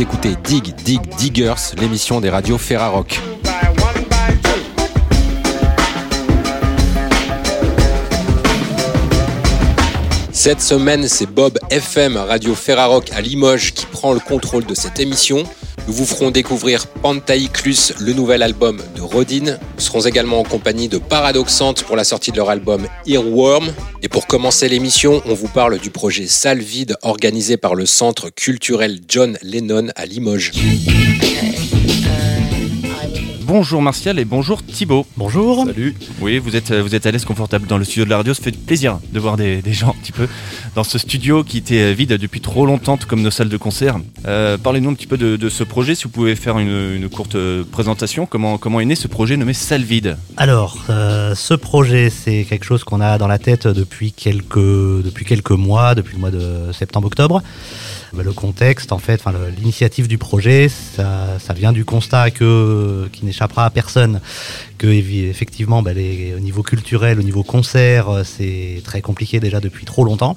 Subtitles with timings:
[0.00, 3.18] Écoutez Dig Dig Diggers, l'émission des radios Ferrarock.
[10.30, 15.00] Cette semaine, c'est Bob FM Radio Ferrarock à Limoges qui prend le contrôle de cette
[15.00, 15.42] émission.
[15.88, 19.56] Nous vous ferons découvrir Pantaïclus, le nouvel album de Rodin.
[19.74, 23.72] Nous serons également en compagnie de Paradoxante pour la sortie de leur album Earworm.
[24.02, 28.28] Et pour commencer l'émission, on vous parle du projet Salle Vide organisé par le Centre
[28.28, 30.52] culturel John Lennon à Limoges.
[33.48, 35.06] Bonjour Martial et bonjour Thibaut.
[35.16, 35.64] Bonjour.
[35.64, 35.96] Salut.
[36.20, 38.34] Oui, vous êtes, vous êtes à l'aise, confortable dans le studio de la radio.
[38.34, 40.28] Ça fait plaisir de voir des, gens un petit peu
[40.74, 43.96] dans ce studio qui était vide depuis trop longtemps, comme nos salles de concert.
[44.26, 47.64] Euh, parlez-nous un petit peu de, ce projet, si vous pouvez faire une, courte euh,
[47.64, 48.26] présentation.
[48.26, 50.18] Comment, comment est né ce projet nommé Salle Vide?
[50.36, 55.24] Alors, euh, ce projet, c'est quelque chose qu'on a dans la tête depuis quelques, depuis
[55.24, 57.42] quelques mois, depuis le mois de septembre-octobre.
[58.14, 59.22] Bah, le contexte, en fait,
[59.58, 64.20] l'initiative du projet, ça, vient du constat que, qui n'échappera à personne,
[64.78, 69.60] que effectivement, bah, les, au niveau culturel, au niveau concert, euh, c'est très compliqué déjà
[69.60, 70.36] depuis trop longtemps.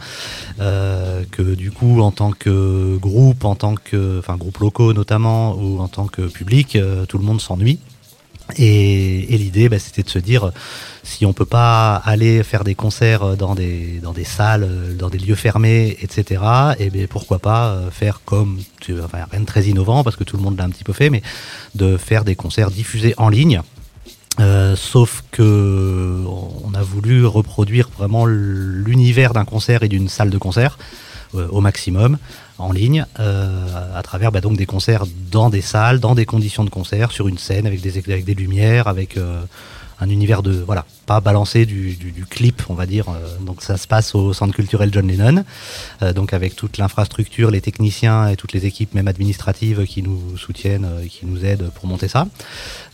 [0.59, 5.55] Euh, que du coup, en tant que groupe, en tant que, enfin, groupe locaux notamment,
[5.55, 7.79] ou en tant que public, euh, tout le monde s'ennuie.
[8.57, 10.51] Et, l'idée, bah, c'était de se dire,
[11.03, 15.17] si on peut pas aller faire des concerts dans des, dans des salles, dans des
[15.17, 16.41] lieux fermés, etc.,
[16.79, 18.59] et eh bien pourquoi pas euh, faire comme,
[19.03, 21.09] enfin, rien de très innovant, parce que tout le monde l'a un petit peu fait,
[21.09, 21.21] mais
[21.75, 23.61] de faire des concerts diffusés en ligne.
[24.39, 30.37] Euh, sauf que on a voulu reproduire vraiment l'univers d'un concert et d'une salle de
[30.37, 32.17] concert euh, au maximum
[32.57, 36.69] en ligne à travers bah, donc des concerts dans des salles, dans des conditions de
[36.69, 39.17] concert, sur une scène avec des, avec des lumières, avec
[40.01, 43.87] un univers de voilà pas balancé du, clip on va dire euh, donc ça se
[43.87, 45.43] passe au centre culturel John Lennon
[46.01, 50.37] euh, donc avec toute l'infrastructure les techniciens et toutes les équipes même administratives qui nous
[50.37, 52.27] soutiennent euh, qui nous aident pour monter ça.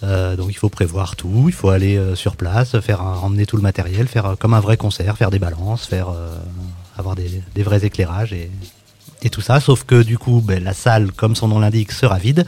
[0.01, 4.07] Donc il faut prévoir tout il faut aller sur place faire emmener tout le matériel
[4.07, 6.09] faire comme un vrai concert faire des balances faire
[6.97, 8.49] avoir des, vrais éclairages et,
[9.29, 12.45] tout ça, sauf que du coup, ben, la salle, comme son nom l'indique, sera vide.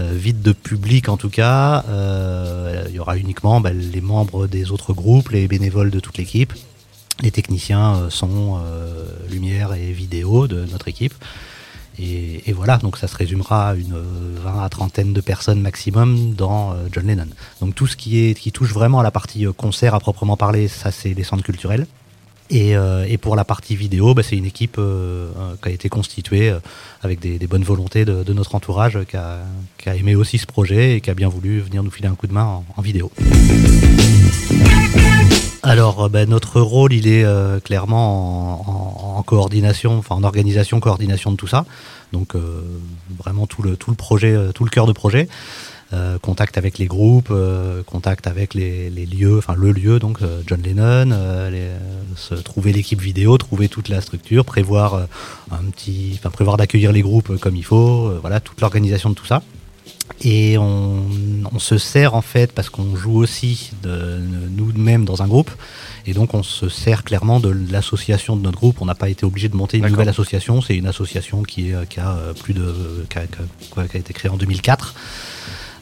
[0.00, 1.84] Euh, vide de public en tout cas.
[1.88, 6.16] Euh, il y aura uniquement bah, les membres des autres groupes, les bénévoles de toute
[6.18, 6.52] l'équipe,
[7.20, 8.60] les techniciens euh, son,
[9.30, 11.14] lumière et vidéo de notre équipe.
[11.98, 13.94] Et, voilà, donc ça se résumera à une
[14.42, 17.28] 20 à trentaine de personnes maximum dans John Lennon.
[17.60, 20.90] Donc tout ce qui, qui touche vraiment à la partie concert à proprement parler, ça
[20.90, 21.86] c'est les centres culturels.
[22.52, 25.88] Euh, et, pour la partie vidéo, bah, c'est une équipe euh, euh, qui a été
[25.88, 26.52] constituée
[27.02, 31.10] avec des, bonnes volontés de, notre entourage, qui a, aimé aussi ce projet et qui
[31.10, 33.10] a bien voulu venir nous filer un coup de main en, vidéo.
[35.62, 37.24] Alors, bah, notre rôle, il est
[37.64, 41.64] clairement en, coordination, enfin en organisation, coordination de tout ça.
[42.12, 42.34] Donc,
[43.18, 45.28] vraiment tout le, tout le projet, tout le cœur de projet.
[45.92, 50.40] Euh, contact avec les groupes, euh, contact avec les, lieux, enfin le lieu, donc euh,
[50.46, 51.10] John Lennon,
[52.16, 55.06] se, trouver l'équipe vidéo, trouver toute la structure, prévoir
[55.50, 59.26] un petit, enfin prévoir d'accueillir les groupes comme il faut, voilà toute l'organisation de tout
[59.26, 59.42] ça.
[60.22, 61.02] Et on,
[61.58, 64.18] se sert en fait parce qu'on joue aussi de,
[64.50, 65.50] nous-mêmes dans un groupe.
[66.06, 68.80] Et donc on se sert clairement de l'association de notre groupe.
[68.80, 70.62] On n'a pas été obligé de monter une nouvelle association.
[70.62, 74.30] C'est une association qui, est, qui a plus de qui a, qui a été créée
[74.30, 74.94] en 2004.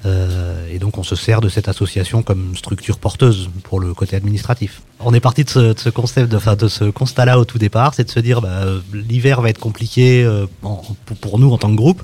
[0.07, 4.17] Euh, et donc on se sert de cette association comme structure porteuse pour le côté
[4.17, 4.83] administratif.
[4.99, 8.11] On est parti de ce, concept, de, de ce constat-là au tout départ, c'est de
[8.11, 10.47] se dire bah, l'hiver va être compliqué euh,
[11.21, 12.03] pour, nous en tant que groupe.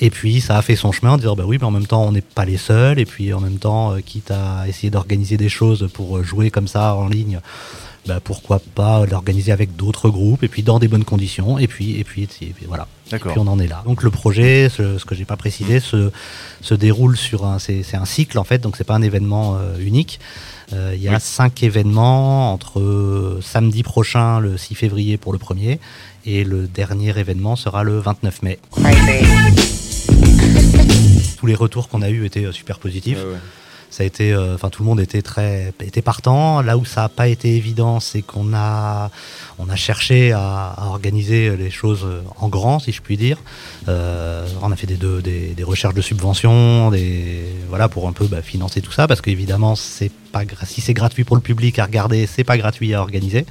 [0.00, 2.04] Et puis ça a fait son chemin de dire bah oui, mais en même temps
[2.04, 2.98] on n'est pas les seuls.
[2.98, 6.66] Et puis en même temps, euh, quitte à essayer d'organiser des choses pour jouer comme
[6.66, 7.40] ça en ligne,
[8.06, 11.98] bah, pourquoi pas l'organiser avec d'autres groupes et puis dans des bonnes conditions et puis
[11.98, 12.88] et puis, et puis voilà.
[13.12, 13.82] Et puis on en est là.
[13.84, 16.10] Donc le projet, ce, ce que j'ai pas précisé, se,
[16.62, 19.76] se déroule sur un c'est un cycle en fait, donc c'est pas un événement euh,
[19.78, 20.18] unique.
[20.72, 25.38] Euh, il y a cinq événements entre euh, samedi prochain, le 6 février pour le
[25.38, 25.78] premier,
[26.24, 28.58] et le dernier événement sera le 29 mai.
[31.38, 33.18] Tous les retours qu'on a eus étaient super positifs
[33.92, 36.62] ça a été, euh, enfin tout le monde était très, était partant.
[36.62, 39.10] Là où ça n'a pas été évident, c'est qu'on a,
[39.58, 42.06] on a cherché à, organiser les choses
[42.38, 43.36] en grand, si je puis dire.
[43.88, 48.40] Euh, on a fait des, des, recherches de subventions, des, voilà, pour un peu bah,
[48.40, 52.26] financer tout ça, parce qu'évidemment, c'est pas, si c'est gratuit pour le public à regarder,
[52.26, 53.44] c'est pas gratuit à organiser.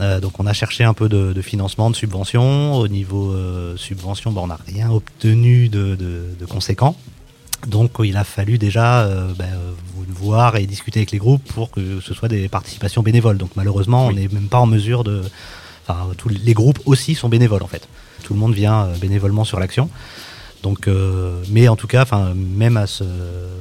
[0.00, 2.72] Euh, donc on a cherché un peu de, financement, de subventions.
[2.72, 3.36] Au niveau
[3.76, 6.96] subvention, bah, on n'a rien obtenu de conséquent.
[7.66, 9.50] Donc il a fallu déjà euh, ben,
[10.08, 13.38] voir et discuter avec les groupes pour que ce soit des participations bénévoles.
[13.38, 15.22] Donc malheureusement, on n'est même pas en mesure de...
[15.86, 17.88] Enfin, tous les groupes aussi sont bénévoles en fait.
[18.22, 19.88] Tout le monde vient euh, bénévolement sur l'action.
[20.62, 23.04] Donc, euh, mais en tout cas, enfin, même à ce,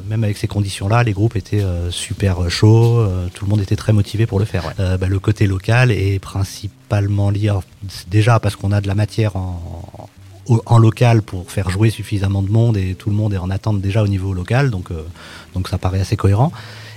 [0.10, 3.00] même avec ces conditions-là, les groupes étaient euh, super chauds.
[3.00, 4.66] euh, tout le monde était très motivé pour le faire.
[4.66, 4.74] ouais.
[4.80, 7.64] Euh, bah, le côté local est principalement lié alors,
[8.10, 9.77] déjà parce qu'on a de la matière en,
[10.48, 13.50] au- en local pour faire jouer suffisamment de monde et tout le monde est en
[13.50, 15.02] attente déjà au niveau local, donc euh,
[15.54, 16.52] donc ça paraît assez cohérent.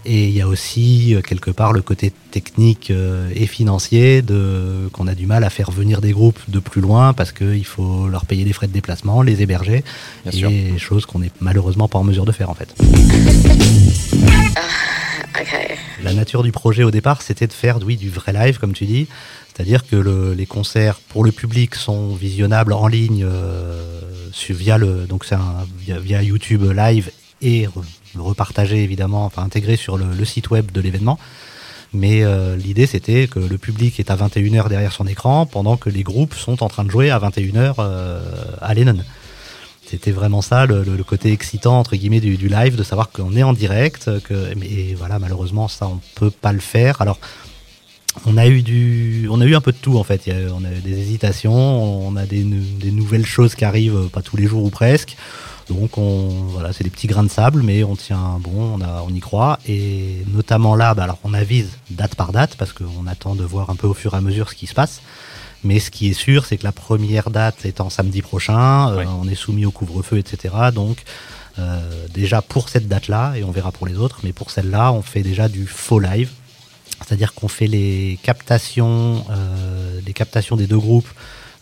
[0.06, 4.88] Et il y a aussi euh, quelque part le côté technique euh, et financier de
[4.93, 8.08] qu'on a du mal à faire venir des groupes de plus loin parce qu'il faut
[8.08, 9.85] leur payer des frais de déplacement, les héberger,
[10.25, 10.50] Bien sûr.
[10.50, 12.75] et chose qu'on n'est malheureusement pas en mesure de faire en fait.
[16.03, 18.85] La nature du projet au départ, c'était de faire oui, du vrai live, comme tu
[18.87, 19.06] dis.
[19.55, 24.00] C'est-à-dire que le- les concerts pour le public sont visionnables en ligne euh,
[25.88, 27.11] via, YouTube Live
[27.43, 27.71] et re-
[28.19, 31.19] repartagé évidemment, enfin intégré sur le, le site web de l'événement.
[31.93, 35.91] Mais euh, l'idée, c'était que le public est à 21h derrière son écran pendant que
[35.91, 38.21] les groupes sont en train de jouer à 21h euh,
[38.61, 38.99] à Lennon.
[39.90, 43.42] C'était vraiment ça, le, côté excitant entre guillemets du, du live, de savoir qu'on est
[43.42, 44.08] en direct.
[44.22, 47.00] Que, mais voilà, malheureusement, ça, on peut pas le faire.
[47.02, 47.19] Alors,
[48.25, 50.31] on a eu du, on a eu un peu de tout en fait.
[50.52, 54.08] On a eu des hésitations, on a des, nou- des nouvelles choses qui arrivent, euh,
[54.08, 55.16] pas tous les jours ou presque.
[55.69, 59.14] Donc on, voilà, c'est des petits grains de sable, mais on tient bon, on, on
[59.14, 59.58] y croit.
[59.69, 63.70] Et notamment là, bah, alors on avise date par date parce qu'on attend de voir
[63.70, 65.00] un peu au fur et à mesure ce qui se passe.
[65.64, 69.28] Mais ce qui est sûr, c'est que la première date étant samedi prochain, euh, on
[69.28, 70.54] est soumis au couvre-feu, etc.
[70.74, 71.02] Donc
[71.58, 75.02] euh, déjà pour cette date-là, et on verra pour les autres, mais pour celle-là, on
[75.02, 76.30] fait déjà du faux live.
[77.06, 81.08] C'est-à-dire qu'on fait les captations, euh, les captations des deux groupes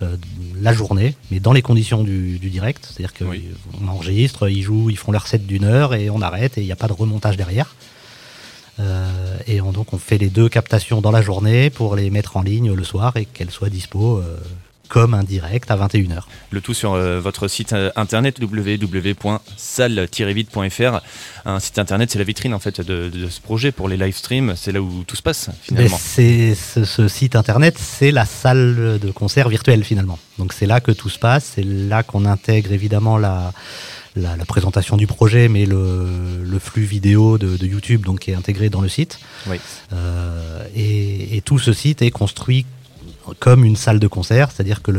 [0.03, 0.17] euh,
[0.61, 2.87] la journée, mais dans les conditions du, du direct.
[2.89, 3.45] C'est-à-dire qu'on Oui.
[3.89, 6.73] enregistre, ils jouent, ils font leur set d'une heure et on arrête et il n'y
[6.73, 7.75] a pas de remontage derrière.
[8.81, 12.37] Euh, et on- donc on fait les deux captations dans la journée pour les mettre
[12.37, 14.37] en ligne le soir et qu'elles soient dispo euh,
[14.89, 16.23] comme un direct à 21h.
[16.51, 21.01] Le tout sur euh, votre site euh, internet www.salle-vide.fr.
[21.45, 24.15] Un site internet, c'est la vitrine en fait de, de ce projet pour les live
[24.17, 24.55] streams.
[24.57, 25.99] C'est là où tout se passe finalement.
[26.01, 30.19] c'est ce, ce site internet, c'est la salle de concert virtuelle finalement.
[30.39, 33.53] Donc c'est là que tout se passe, c'est là qu'on intègre évidemment la,
[34.19, 38.31] la, la présentation du projet, mais le, le flux vidéo de, de YouTube donc qui
[38.31, 39.19] est intégré dans le site.
[39.49, 39.57] Oui.
[39.93, 42.67] Euh, et, et tout ce site est construit
[43.41, 44.91] comme une salle de concert, c'est-à-dire que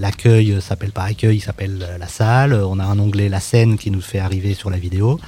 [0.00, 2.54] l'accueil s'appelle pas accueil, il s'appelle la salle.
[2.54, 5.18] On a un onglet la scène qui nous fait arriver sur la vidéo,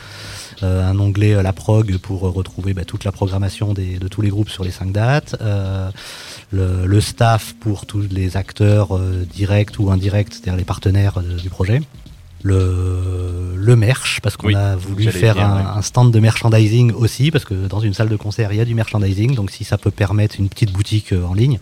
[0.63, 4.29] Euh, un onglet la prog pour retrouver bah, toute la programmation des- de tous les
[4.29, 5.91] groupes sur les cinq dates, Euh,
[6.53, 11.49] le, le staff pour tous les acteurs euh, directs ou indirects, c'est-à-dire les partenaires du
[11.49, 11.81] projet.
[12.43, 15.63] Le, le merch, parce qu'on Oui, a voulu faire un, ouais.
[15.77, 18.65] un stand de merchandising aussi, parce que dans une salle de concert, il y a
[18.65, 21.59] du merchandising, donc si ça peut permettre une petite boutique euh, en ligne,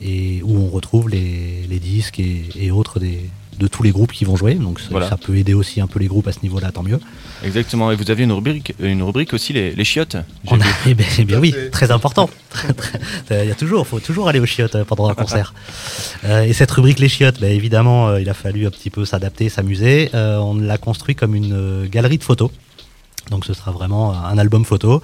[0.00, 4.12] et où on retrouve les, les disques et, et autres des, de tous les groupes
[4.12, 5.08] qui vont jouer, donc ça, Voilà.
[5.08, 7.00] ça peut aider aussi un peu les groupes à ce niveau-là, tant mieux.
[7.44, 7.90] Exactement.
[7.90, 10.16] Et vous aviez une rubrique, une rubrique aussi, les, les chiottes.
[10.46, 12.30] On a, eh ben, eh bien oui, très important.
[13.30, 15.54] Il y a toujours, faut toujours aller aux chiottes euh, pendant un concert.
[16.24, 19.04] Euh, et cette rubrique les chiottes, ben, évidemment, euh, il a fallu un petit peu
[19.04, 20.10] s'adapter, s'amuser.
[20.14, 22.50] Euh, on l'a construit comme une euh, galerie de photos.
[23.30, 25.02] Donc ce sera vraiment un album photo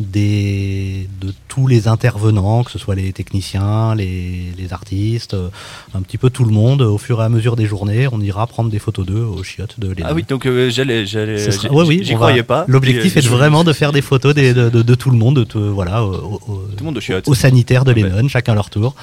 [0.00, 5.48] des, de tous les intervenants, que ce soit les techniciens, les, les artistes, euh,
[5.94, 6.82] un petit peu tout le monde.
[6.82, 9.78] Au fur et à mesure des journées, on ira prendre des photos d'eux aux chiottes
[9.78, 10.06] de Lennon.
[10.10, 12.64] Ah oui, donc euh, j'allais, j'allais, j'y- ouais, oui, j'y on croyais va- pas.
[12.68, 15.36] L'objectif est euh, vraiment de faire des photos des- de, de- de tout le monde,
[15.36, 16.38] de tout- voilà, au, au-
[16.76, 17.28] Tout le monde aux chiottes.
[17.28, 17.92] aux sanitaires de.
[17.92, 18.94] Lennon, chacun leur tour.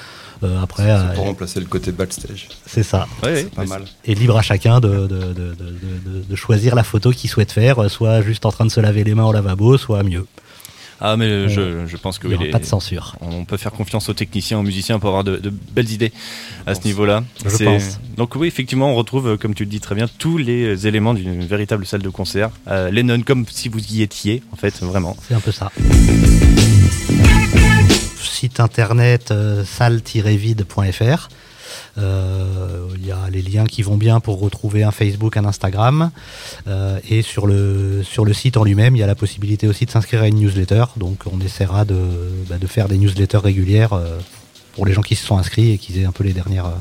[0.42, 2.48] Euh, après, C'est euh, pour remplacer le côté backstage.
[2.66, 3.08] c'est ça.
[3.24, 3.36] Ouais.
[3.44, 3.84] C'est pas mal.
[4.06, 7.52] Et libre à chacun de, de, de, de- de- de choisir la photo qu'il souhaite
[7.52, 10.26] faire, soit juste en train de se laver les mains au lavabo, soit mieux.
[11.02, 13.16] Ah mais euh, je, je pense que Il n'y oui, les- pas de censure.
[13.22, 16.12] on peut faire confiance aux techniciens, aux musiciens pour avoir de, de belles idées
[16.68, 17.24] à ce niveau-là.
[17.46, 18.00] Je pense.
[18.18, 21.14] Donc oui, effectivement, on retrouve, euh, comme tu le dis très bien, tous les éléments
[21.14, 22.50] d'une véritable salle de concert.
[22.68, 25.16] Euh, Lennon, comme si vous y étiez, en fait, vraiment.
[25.28, 25.72] C'est un peu ça.
[28.22, 31.30] Site internet euh, salle-vide.fr.
[31.98, 36.12] Euh, Il y a les liens qui vont bien pour retrouver un Facebook, un Instagram.
[36.68, 39.86] Euh, et sur le, sur le site en lui-même, il y a la possibilité aussi
[39.86, 40.86] de s'inscrire à une newsletter.
[40.98, 41.98] Donc on essaiera de,
[42.50, 44.20] bah, de faire des newsletters régulières euh,
[44.74, 46.72] pour les gens qui se sont inscrits et qui aient un peu les dernières,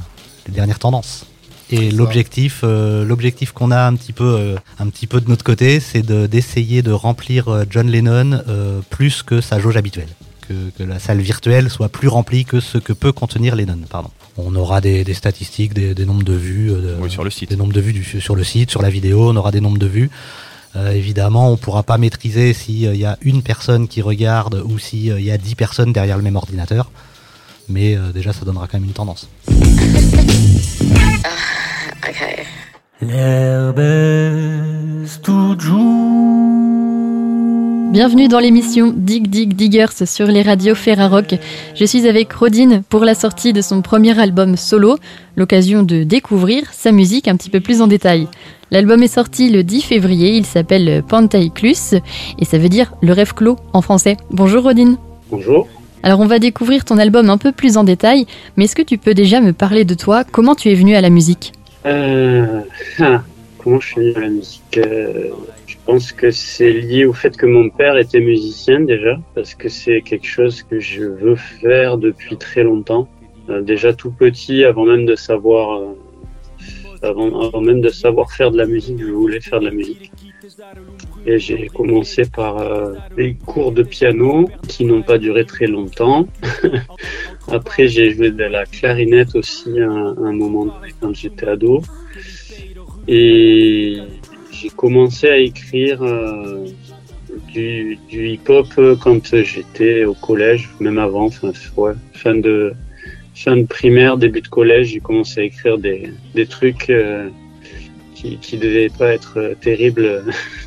[0.47, 1.25] les dernières tendances.
[1.71, 5.45] Et l'objectif, euh, l'objectif qu'on a un petit peu, euh, un petit peu de notre
[5.45, 10.09] côté, c'est de- d'essayer de, remplir euh, John Lennon euh, plus que sa jauge habituelle,
[10.49, 13.81] que, que la salle virtuelle soit plus remplie que ce que peut contenir Lennon.
[13.91, 14.11] Pardon.
[14.41, 17.31] On aura des, des statistiques, des, des nombres de vues, euh, de- Oui, sur le
[17.31, 17.51] site.
[17.51, 19.79] des nombres de vues du- sur le site, sur la vidéo, on aura des nombres
[19.79, 20.11] de vues.
[20.77, 24.79] Euh, évidemment, on ne pourra pas maîtriser s'il y a une personne qui regarde ou
[24.79, 26.91] s'il y a 10 personnes derrière le même ordinateur.
[27.69, 29.29] Mais euh, déjà, ça donnera quand même une tendance.
[32.09, 32.45] Okay.
[33.01, 35.79] L'herbe est toujours
[37.91, 41.37] Bienvenue dans l'émission Dig Dig Diggers sur les radios Ferrarock.
[41.75, 44.99] Je suis avec Rodine pour la sortie de son premier album solo,
[45.37, 48.29] l'occasion de découvrir sa musique un petit peu plus en détail.
[48.71, 51.95] L'album est sorti le 10 février, il s'appelle Pantaiclus
[52.39, 54.19] et ça veut dire le rêve clos en français.
[54.31, 54.99] Bonjour Rodine.
[55.31, 55.67] Bonjour.
[56.03, 58.27] Alors on va découvrir ton album un peu plus en détail,
[58.57, 60.25] mais est-ce que tu peux déjà me parler de toi?
[60.25, 61.53] Comment tu es venu à la musique?
[61.87, 62.61] Euh,
[63.01, 63.23] ah,
[63.59, 65.31] Comment je suis venu à la musique euh,
[65.89, 70.03] pense que c'est lié au fait que mon père était musicien déjà, parce que c'est
[70.03, 73.09] quelque chose que je veux faire depuis très longtemps.
[73.49, 75.95] Euh, déjà tout petit, avant même de savoir, euh,
[77.01, 80.13] avant, même de savoir faire de la musique, je voulais faire de la musique.
[81.25, 86.29] Et j'ai commencé par euh, des cours de piano qui n'ont pas duré très longtemps.
[87.49, 90.67] Après, j'ai joué de la clarinette aussi à un moment
[91.01, 91.81] quand j'étais ado.
[93.11, 94.03] Et
[94.61, 96.67] j'ai commencé à écrire euh,
[97.53, 98.69] du, hip-hop
[99.01, 102.73] quand j'étais au collège, même avant, fin, de
[103.35, 107.29] fin de primaire, début de collège, j'ai commencé à écrire des, des trucs euh,
[108.15, 110.25] qui, qui devaient pas être euh, terribles,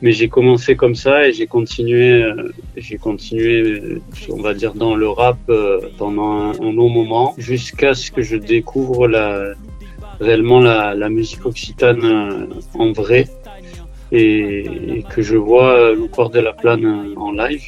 [0.00, 2.24] mais, j'ai commencé comme ça et j'ai continué,
[2.76, 3.98] j'ai continué,
[4.30, 5.38] on va dire dans le rap
[5.98, 9.54] pendant un long moment, jusqu'à ce que je découvre la
[10.20, 13.26] réellement la, la musique occitane euh, en vrai
[14.12, 17.62] et, que je vois le corps de la plane euh, en live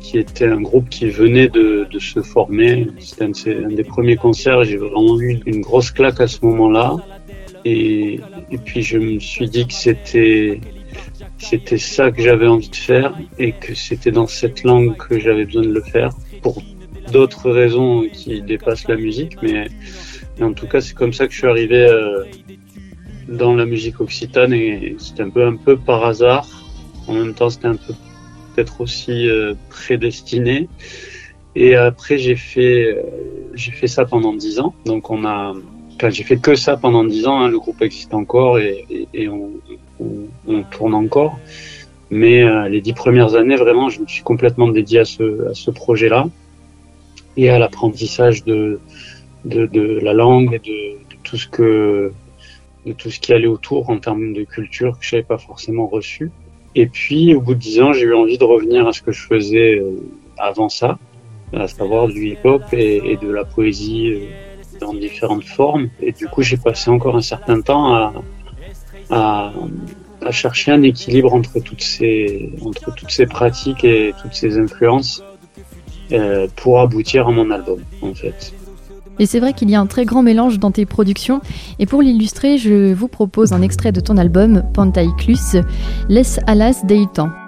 [0.00, 2.88] qui était un groupe qui venait de, de se former.
[2.98, 4.64] C'était un, un, des premiers concerts.
[4.64, 6.96] J'ai vraiment eu une grosse claque à ce moment-là.
[7.64, 8.18] Et,
[8.50, 10.60] et, puis je me suis dit que c'était
[11.38, 15.44] c'était ça que j'avais envie de faire et que c'était dans cette langue que j'avais
[15.44, 16.10] besoin de le faire
[16.42, 16.60] pour
[17.12, 19.68] d'autres raisons qui dépassent la musique, mais
[20.42, 22.24] en tout cas, c'est comme ça que je suis arrivé euh,
[23.28, 26.46] dans la musique occitane et c'était un peu, un peu par hasard.
[27.06, 27.94] En même temps, c'était un peu
[28.54, 30.68] peut-être aussi euh, prédestiné.
[31.54, 34.74] Et après, j'ai fait, euh, fait ça pendant dix ans.
[34.86, 35.54] Donc, on a,
[35.96, 37.40] enfin, j'ai fait que ça pendant dix ans.
[37.40, 37.48] Hein.
[37.48, 41.38] Le groupe existe encore et, on, tourne encore.
[42.10, 46.28] Mais les dix premières années, vraiment, je me suis complètement dédié à ce projet-là
[47.36, 48.80] et à l'apprentissage de,
[49.44, 52.12] de, de la langue et de, de, tout ce que
[52.86, 55.86] de tout ce qui allait autour en termes de culture que je n'avais pas forcément
[55.86, 56.30] reçu.
[56.74, 59.12] Et puis, au bout de dix ans, j'ai eu envie de revenir à ce que
[59.12, 60.00] je faisais euh,
[60.38, 60.98] avant ça,
[61.52, 65.90] à savoir du hip-hop et, et, de la poésie euh, dans différentes formes.
[66.00, 68.12] Et du coup, j'ai passé encore un certain temps à,
[69.10, 69.52] à,
[70.22, 75.22] à, chercher un équilibre entre toutes ces, entre toutes ces pratiques et toutes ces influences
[76.12, 78.54] euh, pour aboutir à mon album, en fait.
[79.18, 81.40] Et c'est vrai qu'il y a un très grand mélange dans tes productions.
[81.78, 85.60] Et pour l'illustrer, je vous propose un extrait de ton album, Pantaiclus,
[86.08, 87.41] Laisse Alas Deitan.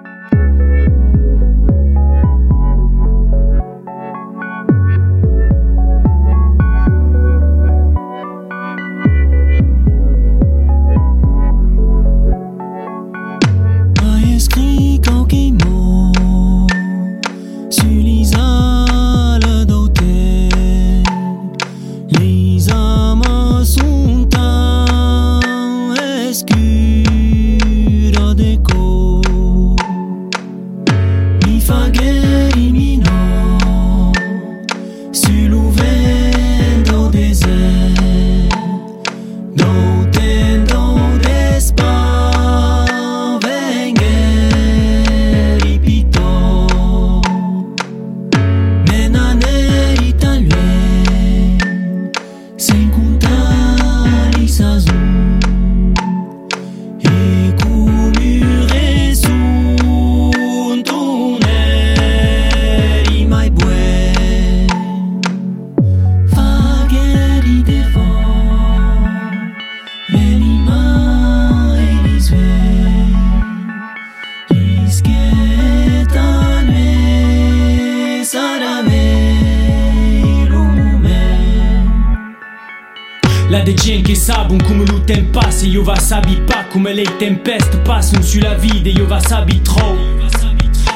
[87.25, 89.97] Tempeste passano sulla vita io va sabi tro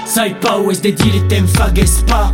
[0.05, 2.31] Sai pas où est-ce dire thèmes fagues pas.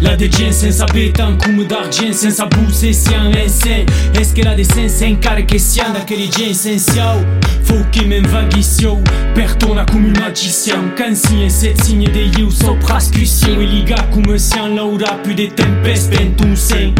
[0.00, 3.84] La de senza betan come d'argent senza buse sian ensen
[4.14, 7.24] Est-ce que la de senza encara che sian da che les gens essenzial
[7.64, 9.00] Faut che men vaghissio
[9.34, 10.92] Pertona come un magicien.
[10.94, 15.50] Cansi e set signe de you so prascusio E liga come sian laura più de
[15.54, 16.92] tempeste ben sen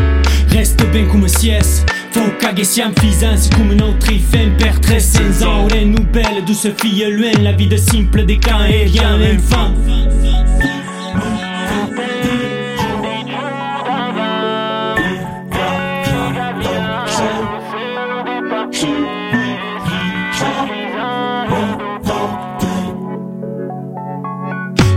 [0.48, 1.84] Reste ben come sies
[2.14, 6.44] trop cagué si un fils ainsi comme notre ifem père très sans or et nouvelle
[6.47, 9.73] douce fille loin la vie de simple des cas et rien même fin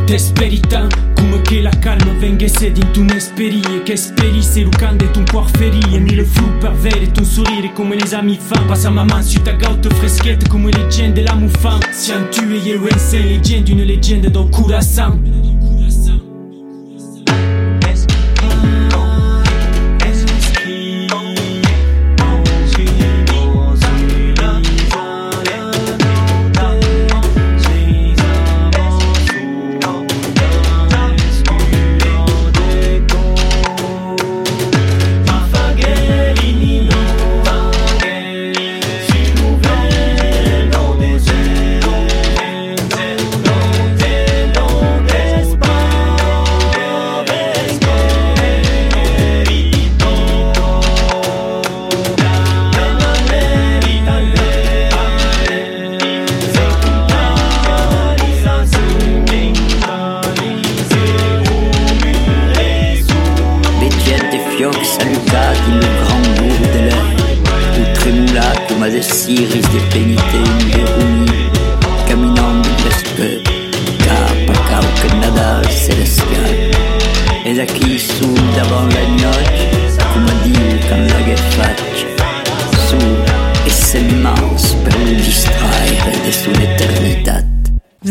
[0.06, 3.62] T'espéritant, comme que la calme venguesse d'une esprit.
[3.88, 8.14] Che speri se lucande ton cuor ferie Mille flou per avere ton sourire come les
[8.14, 12.42] amis fan Passa ma man su ta gaute freschette come leggende la moufan Siamo tu
[12.52, 15.77] e io sei leggende, une leggenda dans corazon Vecchiette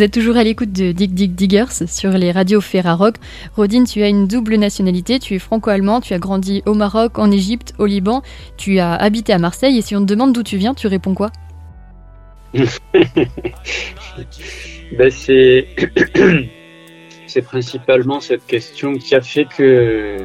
[0.08, 3.16] toujours à l'écoute de Dig Dig Diggers sur les radios Ferrarock.
[3.54, 7.30] Rodine, tu as une double nationalité, tu es franco-allemand, tu as grandi au Maroc, en
[7.30, 8.22] Égypte, au Liban,
[8.56, 11.14] tu as habité à Marseille et si on te demande d'où tu viens, tu réponds
[11.14, 11.30] quoi?
[14.96, 15.66] Ben, c'est
[17.26, 20.16] c'est principalement cette question qui a fait que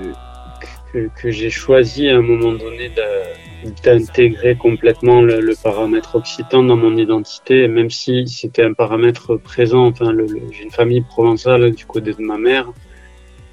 [0.93, 2.91] que, que j'ai choisi à un moment donné
[3.83, 9.87] d'intégrer complètement le, le paramètre occitan dans mon identité, même si c'était un paramètre présent.
[9.87, 10.13] Enfin,
[10.51, 12.71] j'ai une famille provençale du côté de ma mère.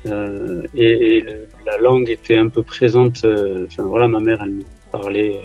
[0.07, 1.27] euh, et, et
[1.66, 3.24] la langue était un peu présente.
[3.24, 5.40] euh, Enfin voilà, ma mère, elle me parlait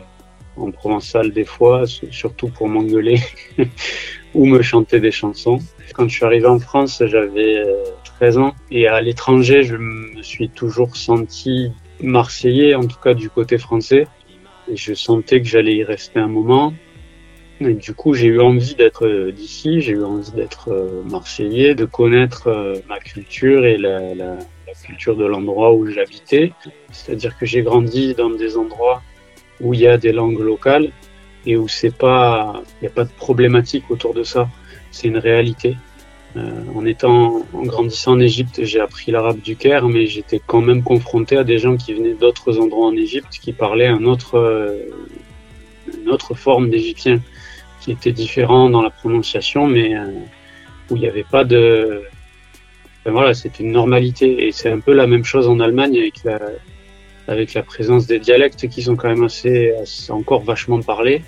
[0.55, 3.19] en provençal des fois, surtout pour m'engueuler
[4.33, 5.59] ou me chanter des chansons.
[5.93, 10.21] Quand je suis arrivé en France, j'avais euh, 13 ans et à l'étranger, je me
[10.23, 11.71] suis toujours senti
[12.03, 14.07] marseillais, en tout cas du côté français.
[14.69, 16.73] Et je sentais que j'allais y rester un moment.
[17.59, 21.85] Du coup, j'ai eu envie d'être euh, d'ici, j'ai eu envie d'être euh, marseillais, de
[21.85, 24.37] connaître euh, ma culture et la
[24.85, 26.51] culture de l'endroit où j'habitais.
[26.91, 29.01] C'est-à-dire que j'ai grandi dans des endroits
[29.61, 30.91] où il y a des langues locales
[31.45, 34.49] et où c'est pas, il n'y a pas de problématique autour de ça.
[34.91, 35.75] C'est une réalité.
[36.35, 40.61] Euh, en étant, en grandissant en Égypte, j'ai appris l'arabe du Caire, mais j'étais quand
[40.61, 44.35] même confronté à des gens qui venaient d'autres endroits en Égypte, qui parlaient un autre,
[44.35, 44.85] euh,
[46.01, 47.21] une autre forme d'égyptien,
[47.81, 50.07] qui était différent dans la prononciation, mais euh,
[50.89, 52.01] où il n'y avait pas de,
[53.01, 54.47] enfin, voilà, c'était une normalité.
[54.47, 55.97] Et c'est un peu la même chose en Allemagne
[57.27, 59.71] avec la, présence des dialectes qui sont quand même assez
[60.09, 61.21] encore vachement parlés.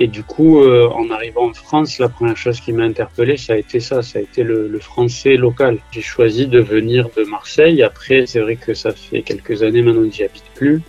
[0.00, 3.54] Et du coup, euh, en arrivant en France, la première chose qui m'a interpellé, ça
[3.54, 5.78] a été ça, ça a été le, le français local.
[5.90, 7.82] J'ai choisi de venir de Marseille.
[7.82, 10.82] Après, c'est vrai que ça fait quelques années maintenant que j'y habite plus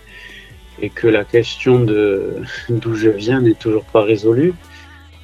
[0.82, 2.36] et que la question de
[2.68, 4.54] d'où je viens n'est toujours pas résolue.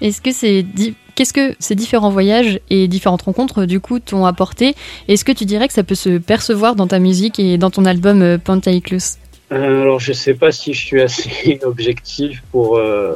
[0.00, 0.66] Est-ce que c'est
[1.14, 4.74] qu'est-ce que ces différents voyages et différentes rencontres du coup t'ont apporté?
[5.08, 7.84] Est-ce que tu dirais que ça peut se percevoir dans ta musique et dans ton
[7.84, 9.16] album euh, Pantaiclus
[9.52, 13.14] Euh, alors, je sais pas si je suis assez objectif pour euh,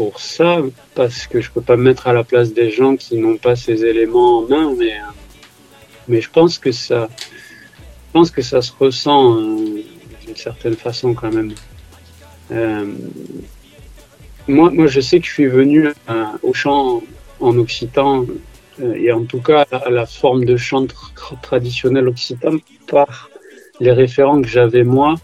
[0.00, 0.62] pour ça,
[0.94, 3.54] parce que je peux pas me mettre à la place des gens qui n'ont pas
[3.54, 5.12] ces éléments en main, mais euh,
[6.08, 7.10] mais je pense que ça,
[8.06, 9.82] je pense que ça se ressent euh,
[10.22, 11.52] d'une certaine façon quand même.
[12.50, 12.86] Euh,
[14.48, 15.88] moi, moi, je sais que je suis venu
[16.42, 17.02] au chant
[17.40, 18.24] en occitan
[18.82, 22.54] et en tout cas à la forme de chant tr- traditionnel occitan
[22.86, 23.28] par
[23.80, 25.16] les référents que j'avais moi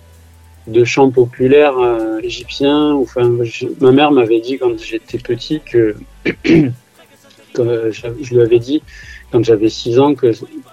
[0.66, 2.92] de chants populaires euh, égyptiens.
[2.94, 3.32] Enfin,
[3.80, 5.96] ma mère m'avait dit quand j'étais petit que,
[6.44, 8.82] que je, lui avais dit
[9.30, 10.32] quand j'avais 6 ans que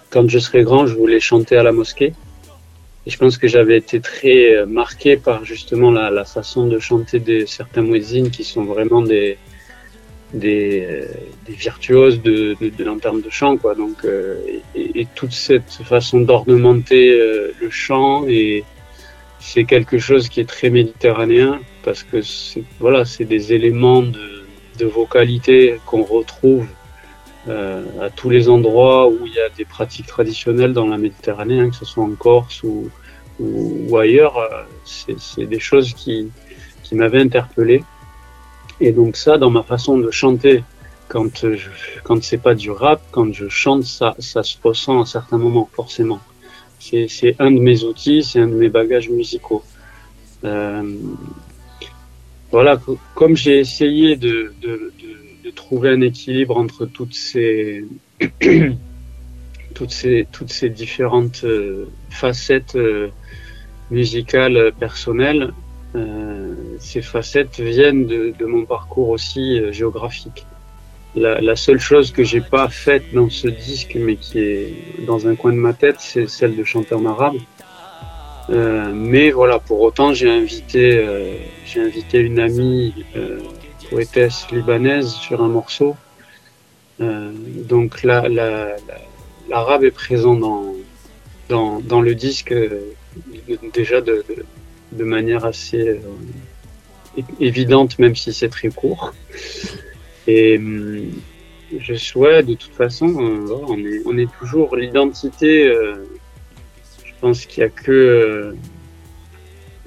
[0.10, 2.14] quand je serais grand, je voulais chanter à la mosquée.
[3.06, 6.80] Et je pense que j'avais été très euh, marqué par justement la, la façon de
[6.80, 9.38] chanter de certains muezzins qui sont vraiment des
[10.34, 11.06] des, euh,
[11.48, 14.36] des virtuoses de, de, de, de chant quoi donc euh,
[14.76, 18.64] et, toute cette façon d'ornementer euh, le chant et
[19.46, 24.46] c'est quelque chose qui est très méditerranéen parce que c'est, voilà, c'est des éléments de,
[24.80, 26.66] de vocalité qu'on retrouve
[27.50, 31.60] euh, à tous les endroits où il y a des pratiques traditionnelles dans la Méditerranée,
[31.60, 32.90] hein, que ce soit en Corse ou,
[33.38, 34.38] ou, ou ailleurs.
[34.38, 36.32] euh, C'est, des choses qui,
[36.84, 37.84] qui m'avaient interpellé.
[38.80, 40.64] Et donc ça, dans ma façon de chanter,
[41.10, 41.70] quand je,
[42.06, 45.70] quand c'est pas du rap, quand je chante, ça, ça se ressent à certains moments,
[45.74, 46.22] forcément.
[46.84, 49.64] C'est, un de mes outils, c'est un de mes bagages musicaux.
[50.44, 50.84] Euh,
[52.52, 54.54] voilà, co- comme j'ai essayé de,
[55.56, 57.86] trouver un équilibre entre toutes ces,
[59.74, 63.10] toutes ces, différentes euh, facettes euh,
[63.92, 65.54] musicales personnelles,
[66.80, 70.46] ces facettes viennent de, mon parcours aussi géographique.
[71.16, 74.74] La, la seule chose que j'ai pas faite dans ce disque, mais qui est
[75.06, 77.36] dans un coin de ma tête, c'est celle de chanter en arabe.
[78.50, 83.40] Euh, mais voilà, pour autant, j'ai invité, euh, j'ai invité une amie euh,
[83.90, 85.96] poétesse libanaise sur un morceau.
[87.00, 87.32] Euh,
[87.68, 90.74] donc l'arabe est présent dans,
[91.48, 92.94] dans, dans le disque euh,
[93.74, 94.46] déjà de, de,
[94.92, 96.00] de manière assez euh,
[97.40, 99.14] évidente, même si c'est très court.
[100.28, 101.10] Et hum,
[101.78, 105.68] je souhaite, de toute façon, euh, on, est, on est toujours l'identité.
[105.68, 105.96] euh,
[107.06, 108.54] je pense qu'il n'y a que, euh,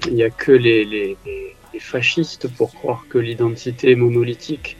[0.09, 4.79] il y a que les, les, les- fascistes pour croire que l'identité est monolithique.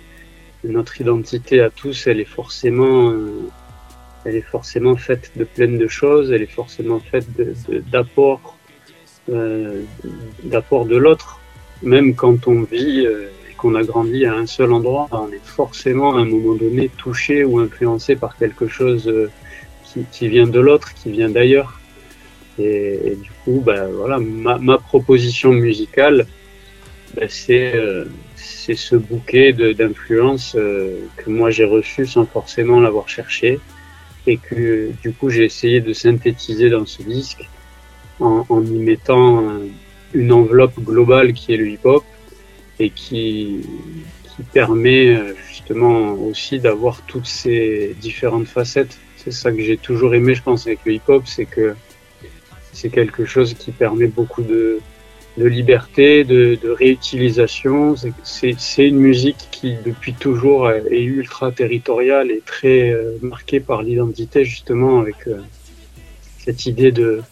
[0.65, 3.15] Notre identité à tous, elle est forcément,
[4.25, 6.33] elle est forcément faite de plein de choses.
[6.33, 8.57] Elle est forcément faite de- de- d'apports,
[9.29, 9.83] euh,
[10.43, 11.39] d'apports de l'autre.
[11.83, 13.29] Même quand on vit euh,
[13.67, 17.43] qu'on a grandi à un seul endroit, on est forcément à un moment donné touché
[17.43, 19.29] ou influencé par quelque chose euh,
[20.13, 21.81] qui, vient de l'autre, qui vient d'ailleurs.
[22.61, 26.27] Et, du coup, bah, voilà, ma, proposition musicale,
[27.29, 28.05] c'est euh,
[28.37, 33.59] c'est ce bouquet d'influences euh, que moi j'ai reçu sans forcément l'avoir cherché
[34.27, 37.49] et que du coup j'ai essayé de synthétiser dans ce disque
[38.21, 39.61] en, en y mettant
[40.13, 42.05] une enveloppe globale qui est le hip-hop
[42.79, 43.61] et qui,
[44.25, 48.99] qui permet euh, justement aussi d'avoir toutes ces différentes facettes.
[49.17, 51.75] C'est ça que j'ai toujours aimé, je pense, avec le hip-hop, c'est que
[52.73, 54.81] c'est quelque chose qui permet beaucoup de,
[55.39, 57.95] liberté, de, réutilisation.
[58.23, 64.45] C'est- une musique qui, depuis toujours, est ultra territoriale et très euh, marquée par l'identité,
[64.45, 65.39] justement, avec euh,
[66.39, 67.23] cette idée de,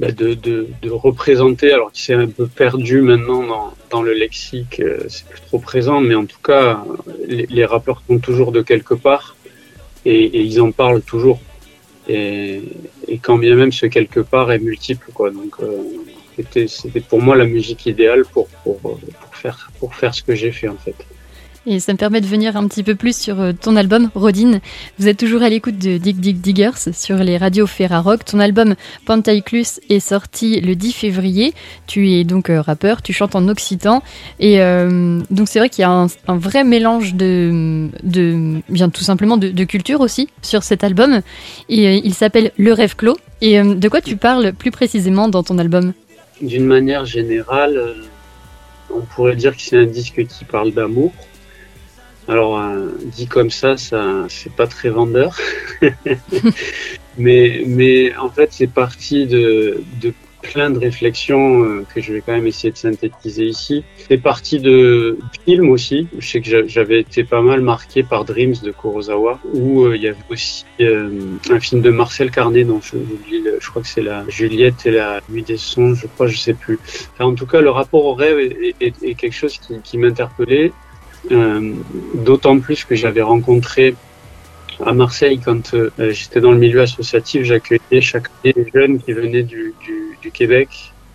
[0.00, 4.12] bah, de, de, de représenter, alors qui s'est un peu perdu maintenant dans, dans le
[4.12, 6.84] lexique, euh, c'est plus trop présent, mais en tout cas,
[7.28, 9.36] les, les rappeurs sont toujours de quelque part
[10.04, 11.40] et, et ils en parlent toujours.
[12.08, 12.60] Et,
[13.08, 15.30] et quand bien même ce quelque part est multiple, quoi.
[15.30, 15.82] Donc, euh,
[16.36, 18.98] c'était, c'était pour moi la musique idéale pour, pour, pour,
[19.32, 20.96] faire, pour faire ce que j'ai fait, en fait.
[21.66, 24.60] Et ça me permet de venir un petit peu plus sur euh, ton album, Rodin.
[24.98, 28.22] Vous êtes toujours à l'écoute de Dig Dig Diggers sur les radios Ferrarock.
[28.22, 28.74] Ton album
[29.06, 31.54] Pantaiclus est sorti le 10 février.
[31.86, 34.02] Tu es donc euh, rappeur, tu chantes en occitan.
[34.40, 38.60] Et euh, donc c'est vrai qu'il y a un, vrai mélange de, de
[38.92, 41.22] tout simplement de, culture aussi sur cet album.
[41.70, 43.16] Et il s'appelle Le Rêve Clos.
[43.40, 45.94] Et de quoi tu parles plus précisément dans ton album?
[46.42, 47.94] D'une manière générale,
[48.94, 51.12] on pourrait dire que c'est un disque qui parle d'amour.
[52.28, 55.36] Alors, euh, dit comme ça, ça c'est pas très vendeur.
[57.18, 62.20] mais, mais en fait, c'est parti de, de plein de réflexions euh, que je vais
[62.20, 63.82] quand même essayer de synthétiser ici.
[64.08, 66.06] C'est parti de films aussi.
[66.18, 69.96] Je sais que j'a- j'avais été pas mal marqué par Dreams de Kurosawa, où euh,
[69.96, 72.96] il y avait aussi un film de Marcel Carnet, dont je,
[73.60, 76.54] je crois que c'est la Juliette et la Nuit des songes, je crois, je sais
[76.54, 76.78] plus.
[77.18, 78.38] En tout cas, le rapport au rêve
[78.80, 80.72] est quelque chose qui, qui m'interpellait.
[81.30, 81.72] Euh,
[82.14, 83.94] D'autant plus que j'avais rencontré
[84.84, 89.12] à Marseille quand euh, j'étais dans le milieu associatif, j'accueillais chaque année des jeunes qui
[89.12, 89.74] venaient du,
[90.32, 90.68] Québec,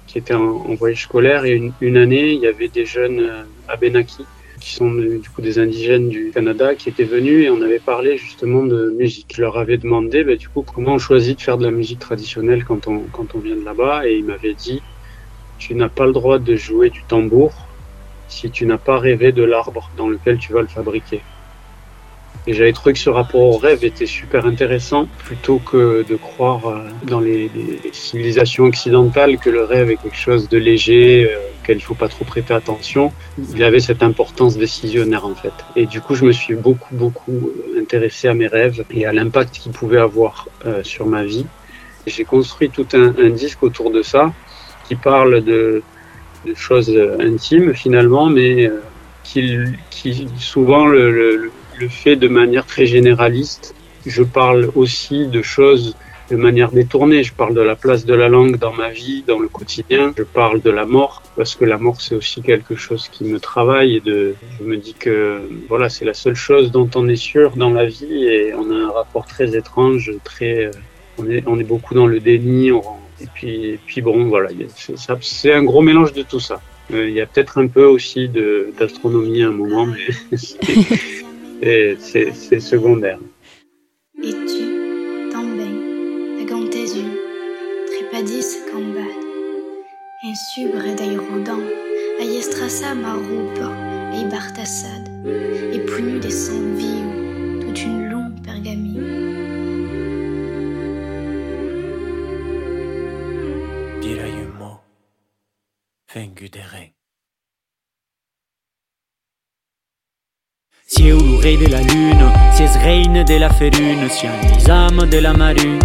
[0.08, 1.46] qui étaient en, voyage scolaire.
[1.46, 4.26] Et une, année, il y avait des jeunes euh, Abenaki,
[4.60, 8.18] qui sont du coup des indigènes du Canada, qui étaient venus et on avait parlé
[8.18, 9.34] justement de musique.
[9.36, 12.00] Je leur avais demandé bah, du coup comment on choisit de faire de la musique
[12.00, 14.08] traditionnelle quand on, quand on vient de là-bas.
[14.08, 14.82] Et ils m'avaient dit,
[15.60, 17.69] tu n'as pas le droit de jouer du tambour
[18.30, 21.22] si tu n'as pas rêvé de l'arbre dans lequel tu vas le fabriquer.
[22.48, 26.68] Et j'avais trouvé que ce rapport au rêve était super intéressant, plutôt que de croire
[26.68, 27.52] euh, dans les,
[27.92, 32.08] civilisations occidentales que le rêve est quelque chose de léger, euh, auquel il faut pas
[32.08, 33.12] trop prêter attention.
[33.54, 35.54] Il avait cette importance décisionnaire en fait.
[35.76, 39.14] Et du coup, je me suis beaucoup, beaucoup euh, intéressé à mes rêves et à
[39.14, 41.46] l'impact qu'ils pouvaient avoir euh, sur ma vie.
[42.08, 44.34] J'ai construit tout un disque autour de ça
[44.88, 45.84] qui parle de,
[46.46, 48.82] de choses intimes finalement, mais euh,
[49.24, 49.58] qui,
[49.90, 53.76] qui souvent le, le, le fait de manière très généraliste.
[54.06, 55.96] Je parle aussi de choses
[56.32, 57.24] de manière détournée.
[57.24, 60.14] Je parle de la place de la langue dans ma vie, dans le quotidien.
[60.18, 63.40] Je parle de la mort parce que la mort c'est aussi quelque chose qui me
[63.40, 67.16] travaille et de, je me dis que voilà c'est la seule chose dont on est
[67.16, 70.72] sûr dans la vie et on a un rapport très étrange, très, euh,
[71.18, 72.72] on est, on est beaucoup dans le déni.
[73.22, 74.50] Et puis, et puis bon voilà,
[75.22, 76.62] c'est un gros mélange de tout ça.
[76.92, 78.30] Euh, il y a peut-être un peu aussi
[78.78, 80.38] d'astronomie à un moment, mais
[82.00, 83.20] c'est secondaire.
[84.24, 87.20] Et tu também tes yeux,
[87.88, 89.14] tripadis combat,
[90.24, 91.64] insubre dai rodant,
[92.20, 93.72] aiestrassa ma roupa,
[94.14, 95.10] et bartassade,
[95.74, 97.29] et punu des sangs vivants,
[106.14, 106.92] vengu des reins.
[110.88, 115.20] Si l'oreille de la lune, si es reine de la ferune, si les âmes de
[115.20, 115.80] la marine,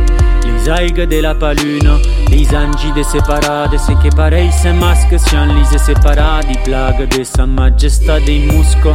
[0.46, 5.36] les aigues de la palune, les anges de séparades, ce que pareil se masque, si
[5.36, 8.94] les séparades, plague de sa majesté des muscles.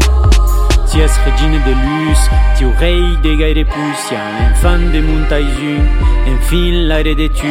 [0.90, 2.18] Si es regine de luz,
[2.56, 5.80] si oreille de gaire pousse, l'enfant de montaïs,
[6.28, 7.46] enfin l'air de tu,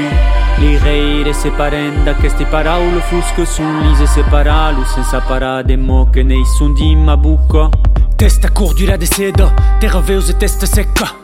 [0.60, 6.44] les reire séparent da queste parole fusque sont lise séparalo, senza parade mo che nei
[6.58, 7.70] son di ma bucco.
[8.16, 11.14] Testa cordura de cedo, terra veuse testa secca.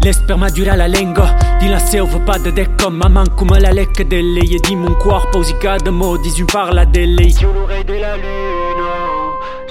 [0.00, 4.40] L'esperma dura la lingua, di la selva pas de déco, maman come la lecca delle,
[4.40, 7.30] e di mon corpo usicado mo, disu parla delle.
[7.30, 8.61] Sur l'oreille de la lune,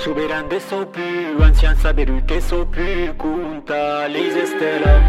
[0.04, 5.00] souverain de so più, ancien saberu so più, conta les stella.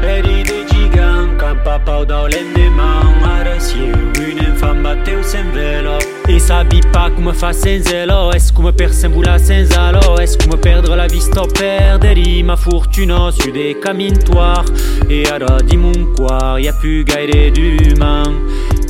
[0.00, 5.98] Peri de gigant, campa pau da l'endemain, arăsiu, une femme bateu sem velo.
[6.28, 10.58] Et sabi pas come fa senza zelo, est-ce come per sembula senza lo, est-ce come
[10.58, 14.64] perdre la vie sto perderi ma fortuna su des camintoires.
[15.10, 17.04] Et ara di mon cuore, y a plus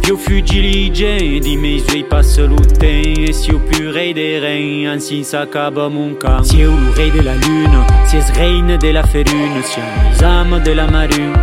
[0.08, 0.16] gaire d'humain.
[0.16, 2.40] Io fugilige di me passe
[2.82, 8.16] Et si au purée des reins Ainsi s'accaba mon camp l'oreille de la lune Si
[8.16, 11.34] es reine de la ferune Si les âmes de la marine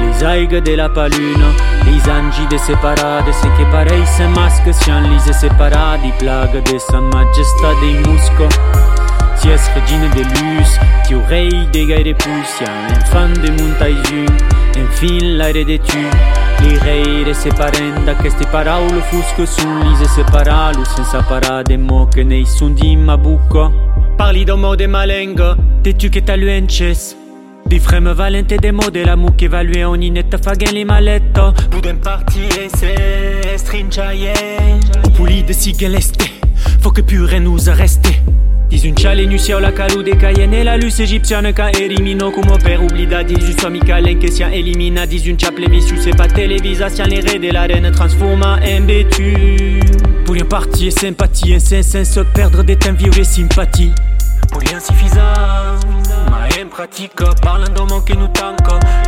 [0.00, 1.44] les aigues de la palune,
[1.86, 6.78] les anges de séparades, ce que pareil se masque, si en lise séparades, plague de
[6.78, 8.48] sa majesté des muscles.
[9.36, 14.26] Si es regine de luz, ti oreille de gaire pousse, l'enfant de montaïs,
[14.76, 16.06] enfin l'air de tu,
[16.64, 22.96] Li rei separenda queste parole fusco sull'ise separalu senza parade mo che nei sun di
[22.96, 23.92] mabucco.
[24.16, 27.14] Parli do mode malengo, te tu che taluences
[27.64, 31.52] Di freme valente de mode la mucche value ogni netta fagen li maletto.
[31.68, 34.32] Puden parti e se stringiaie
[35.14, 36.30] Puli de sigeleste,
[36.80, 38.22] faut que pure nous arrester
[38.74, 42.82] 18 l'Énusia, la caloude cayenne la luce égyptienne qu'a élimino comme père.
[42.82, 47.20] Oublie oblida 18 soit Micalen que sien élimina 18 chaple vicious c'est pas télévisation les
[47.20, 49.78] raies de la reine transforma en bétu
[50.26, 53.92] Pour un parti et sympathie, un se perdre des temps violer sympathie.
[54.50, 55.20] Pour l'insuffisant,
[56.28, 58.58] ma haine pratique, parlant d'homme que nous tanque.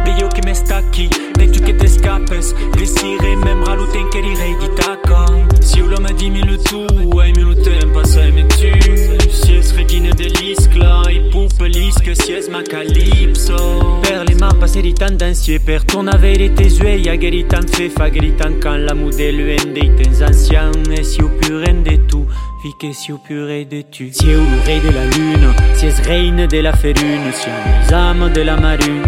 [0.04, 2.32] Veillons qui m'estaqui, les tu que t'escapes,
[2.76, 5.26] désiré même ralouten qu'elle irait d'itaca
[5.60, 6.86] Si l'homme dit mille tout,
[7.20, 12.48] aime le temps, passe, aime tu si es regine dell'iscla I pupe lisque si es
[12.48, 14.00] ma calypso.
[14.02, 18.10] Per le mains passé di tendancieux Per ton avere tes yeux Ya geritan fe fa
[18.10, 22.26] geritan Quand la modèle dei tens anciens Et si au puren de tout
[22.62, 24.10] Fique si au purée de tu.
[24.12, 28.32] Si au l'oreille de la lune Si es reine de la ferune Si les âmes
[28.32, 29.02] de la marine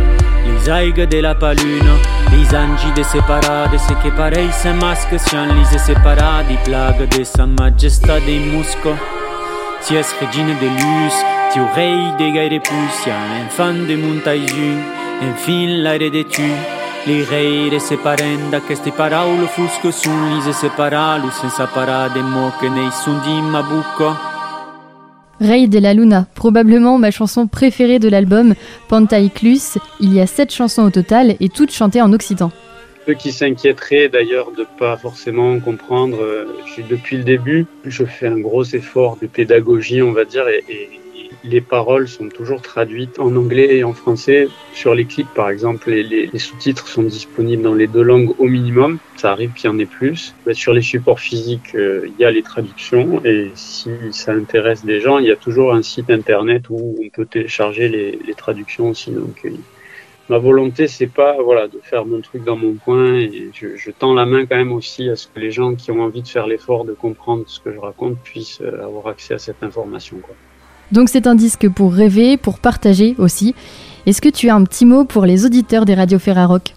[0.47, 1.93] Les aigues de la palune
[2.33, 7.25] Les anges de séparades Ce que pareil se masque Si en lise séparades Plague de
[7.25, 8.97] sa majesté des muscles
[9.81, 11.15] Si es regine de luz
[11.53, 14.79] Si oreille de gaire pousse L'enfant de montaïs
[15.23, 16.51] Enfin l'air de tu
[17.07, 22.91] les reire séparent da queste parole fusque sun lise separalo senza parade mo che nei
[22.91, 24.15] son di ma bucco.
[25.41, 28.55] Rey de la Luna, probablement ma chanson préférée de l'album,
[28.89, 29.79] Pantaiclus.
[30.01, 32.51] Il y a sept chansons au total et toutes chantées en occitan.
[33.09, 36.45] Ceux qui s'inquiéteraient d'ailleurs de pas forcément comprendre, euh,
[36.91, 40.91] depuis le début, je fais un gros effort de pédagogie, on va dire, et,
[41.43, 44.49] les paroles sont toujours traduites en anglais et en français.
[44.75, 48.99] Sur les clips, par exemple, les, sous-titres sont disponibles dans les deux langues au minimum.
[49.17, 50.35] Ça arrive qu'il y en ait plus.
[50.53, 53.25] Sur les supports physiques, euh, il y a les traductions.
[53.25, 57.09] Et si ça intéresse des gens, il y a toujours un site internet où on
[57.09, 59.13] peut télécharger les, traductions aussi.
[59.13, 59.47] Donc,
[60.29, 63.15] ma volonté, c'est pas voilà de faire mon truc dans mon coin.
[63.15, 65.91] Et je, je, tends la main quand même aussi à ce que les gens qui
[65.91, 69.35] ont envie de faire l'effort de comprendre ce que je raconte puissent euh, avoir accès
[69.35, 70.19] à cette information.
[70.23, 70.35] Quoi.
[70.93, 73.55] Donc c'est un disque pour rêver, pour partager aussi.
[74.07, 76.75] Est-ce que tu as un petit mot pour les auditeurs des radios Ferrarock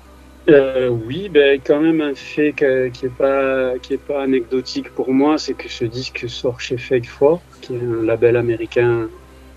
[0.50, 2.52] euh, oui, ben, quand même un fait
[2.92, 6.78] qui n'est pas, qui est pas anecdotique pour moi, c'est que ce disque sort chez
[6.78, 9.08] Fake 4, qui est un label américain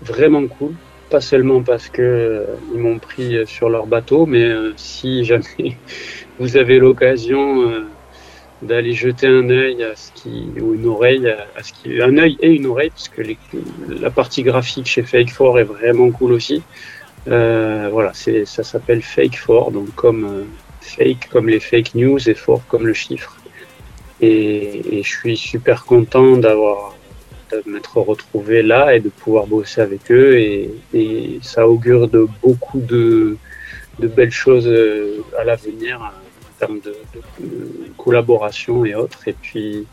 [0.03, 0.73] vraiment cool.
[1.09, 5.77] Pas seulement parce que euh, ils m'ont pris sur leur bateau, mais euh, si jamais
[6.39, 7.85] vous avez l'occasion euh,
[8.63, 12.37] d'aller jeter un œil à ce qui ou une oreille à ce qui un œil
[12.41, 13.37] et une oreille parce que les,
[13.87, 16.63] la partie graphique chez Fake 4 est vraiment cool aussi.
[17.27, 20.45] voilà, c'est ça s'appelle Fake 4, donc comme
[20.81, 23.37] fake comme les fake news et fort comme le chiffre.
[24.21, 26.94] Et, et je suis super content d'avoir
[27.51, 30.71] de m'être retrouvé là et de pouvoir bosser avec eux et,
[31.41, 33.37] ça augure de beaucoup de,
[33.99, 39.27] belles choses euh, à l'avenir en termes de, de, collaboration et autres.
[39.27, 39.85] Et puis,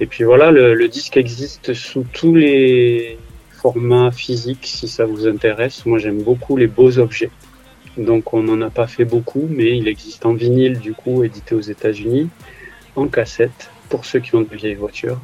[0.00, 3.18] et puis voilà, le, le, disque existe sous tous les
[3.50, 5.84] formats physiques si ça vous intéresse.
[5.86, 7.30] Moi j'aime beaucoup les beaux objets.
[7.96, 11.54] Donc on n'en a pas fait beaucoup, mais il existe en vinyle du coup, édité
[11.54, 12.28] aux États-Unis,
[12.96, 15.20] en cassette pour ceux qui ont de vieilles voitures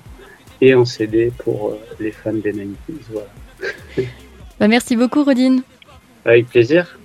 [0.65, 2.75] et en CD pour euh, les fans des 90s.
[3.11, 4.09] Voilà.
[4.59, 5.63] bah merci beaucoup Rodine.
[6.25, 6.99] Avec plaisir.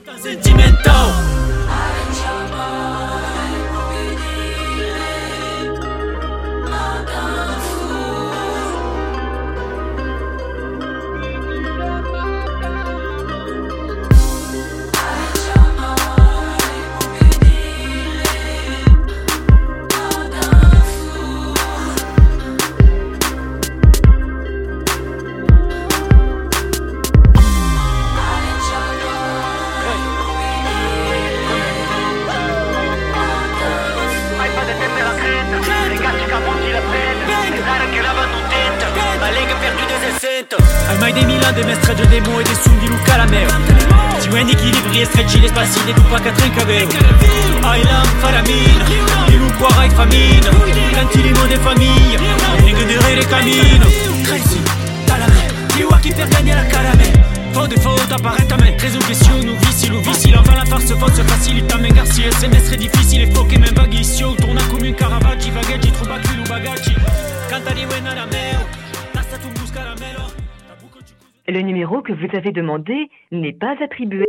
[72.40, 74.26] Avez demandé n'est pas attribué.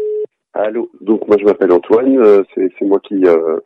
[0.53, 3.61] Allô, donc moi je m'appelle Antoine, euh, c'est moi qui euh,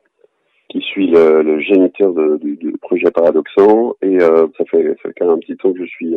[0.68, 5.56] qui suis le, géniteur du, projet Paradoxant et euh, ça fait ça fait un petit
[5.56, 6.16] temps que je suis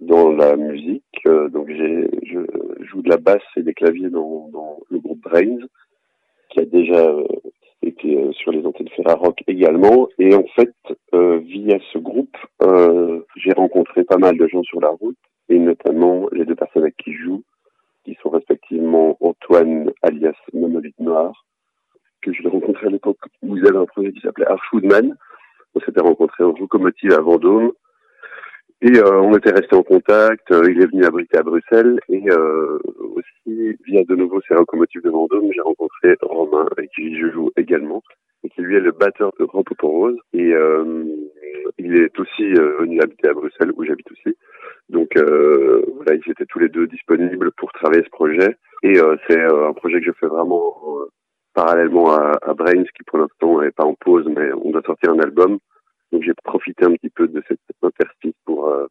[0.00, 2.44] dans la musique, donc je
[2.84, 5.64] joue de la basse et des claviers dans, dans le groupe Brains
[6.50, 7.16] qui a déjà
[7.80, 10.74] été sur les antennes Ferrarock également et en fait
[11.14, 12.36] via ce groupe
[13.36, 15.16] j'ai rencontré pas mal de gens sur la route
[15.48, 17.44] et notamment les deux personnes avec qui je joue,
[19.46, 21.46] Antoine alias Monolith Noir,
[22.20, 25.14] que je l'ai rencontré à l'époque où ils avaient un projet qui s'appelait Archwoodman.
[25.74, 27.72] On s'était rencontrés en locomotive à Vendôme.
[28.82, 32.28] Et euh, on était resté en contact, euh, il est venu abriter à Bruxelles et
[32.28, 32.78] euh,
[33.14, 37.50] aussi via de nouveau ces locomotives de Vendôme, j'ai rencontré Romain avec qui je joue
[37.56, 38.02] également
[38.48, 41.04] qui lui est le batteur de Grand Rose et euh,
[41.78, 44.36] il est aussi venu habiter à Bruxelles où j'habite aussi.
[44.88, 48.56] Donc euh, voilà, ils étaient tous les deux disponibles pour travailler ce projet.
[48.82, 51.06] Et euh, c'est euh, un projet que je fais vraiment euh,
[51.54, 55.18] parallèlement à, Brains, qui pour l'instant n'est pas en pause, mais on doit sortir un
[55.18, 55.58] album.
[56.12, 58.86] Donc j'ai profité un petit peu de cette interstice pour euh,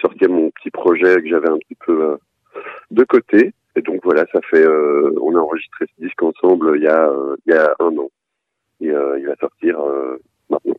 [0.00, 2.18] sortir mon petit projet que j'avais un petit peu
[2.90, 3.52] de côté.
[3.76, 7.12] Et donc voilà, ça fait, on a enregistré ce disque ensemble il y a,
[7.46, 8.10] il y a un an.
[8.80, 9.78] Et il va sortir
[10.48, 10.74] maintenant.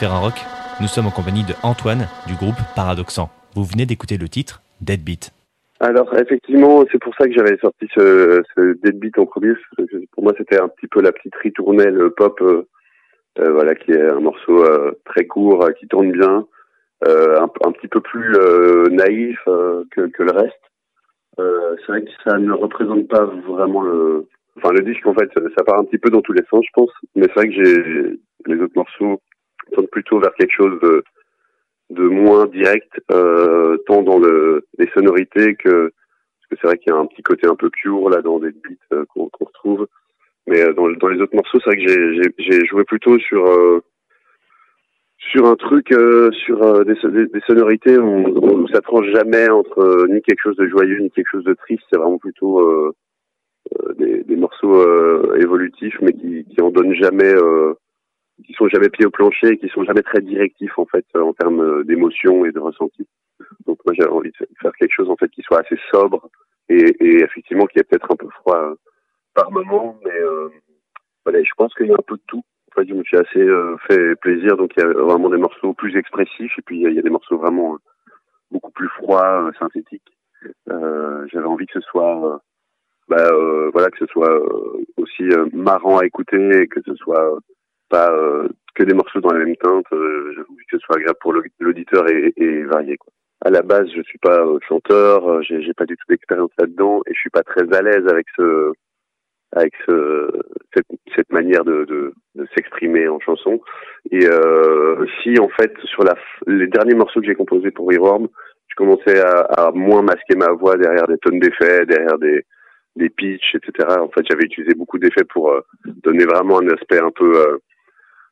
[0.00, 0.46] Ferrarock.
[0.80, 3.28] Nous sommes en compagnie de Antoine du groupe Paradoxan.
[3.54, 5.30] Vous venez d'écouter le titre Deadbeat.
[5.78, 8.40] Alors effectivement, c'est pour ça que j'avais sorti ce,
[8.82, 9.52] Deadbeat en premier.
[10.12, 12.66] Pour moi, c'était un petit peu la petite ritournelle pop, euh,
[13.40, 16.46] euh, voilà, qui est un morceau euh, très court, qui tourne bien,
[17.06, 18.32] un, un, petit peu plus
[18.90, 20.64] naïf que, que, le reste.
[21.36, 24.26] c'est vrai que ça ne représente pas vraiment le,
[24.56, 25.28] enfin le disque en fait,
[25.58, 26.90] ça part un petit peu dans tous les sens, je pense.
[27.16, 29.20] Mais c'est vrai que j'ai les autres morceaux
[29.70, 30.78] tendent plutôt vers quelque chose
[31.90, 36.92] de moins direct, euh, tant dans le, les sonorités que parce que c'est vrai qu'il
[36.92, 39.44] y a un petit côté un peu pure là dans des beats euh, qu'on qu
[39.44, 39.86] retrouve.
[40.46, 43.44] Mais euh, dans, les autres morceaux, c'est vrai que j'ai joué plutôt sur
[45.18, 46.94] sur un truc sur des,
[47.46, 51.54] sonorités où, ça tranche jamais entre ni quelque chose de joyeux ni quelque chose de
[51.54, 51.82] triste.
[51.90, 52.94] C'est vraiment plutôt
[53.98, 57.34] des, morceaux évolutifs, mais qui en donnent jamais
[58.46, 61.84] qui sont jamais pieds au plancher, qui sont jamais très directifs en fait en termes
[61.84, 63.06] d'émotion et de ressenti.
[63.66, 66.28] Donc moi j'avais envie de faire quelque chose en fait qui soit assez sobre
[66.68, 68.74] et, et effectivement qui est peut-être un peu froid euh,
[69.34, 70.48] par moment, mais euh,
[71.24, 72.42] voilà, je pense qu'il y a un peu de tout.
[72.70, 75.36] En fait, je me suis assez euh, fait plaisir, donc il y a vraiment des
[75.36, 77.78] morceaux plus expressifs et puis il y, a des morceaux vraiment
[78.50, 80.02] beaucoup plus froids, synthétiques.
[80.66, 82.40] j'avais envie que ce soit
[83.08, 83.28] bah,
[83.72, 84.40] voilà que ce soit
[84.96, 87.38] aussi marrant à écouter et que ce soit
[87.90, 89.86] pas euh, que des morceaux dans la même teinte.
[89.92, 92.96] Euh, J'ai que ce soit agréable pour l'auditeur et, et, varié.
[92.96, 93.12] Quoi.
[93.44, 97.00] À la base, je suis pas euh, chanteur, euh, j'ai pas du tout d'expérience là-dedans
[97.06, 98.72] et je suis pas très à l'aise avec ce
[99.52, 100.30] avec ce,
[100.72, 100.86] cette,
[101.16, 103.60] cette manière de, de, de s'exprimer en chanson.
[104.12, 106.14] Et euh, si en fait sur la,
[106.46, 108.28] les derniers morceaux que j'ai composés pour Reworm,
[108.68, 112.44] je commençais à, à, moins masquer ma voix derrière des tonnes d'effets, derrière des,
[112.94, 113.88] des pitchs, etc.
[113.98, 115.52] En fait, j'avais utilisé beaucoup d'effets pour
[115.84, 117.58] donner vraiment un aspect un peu euh,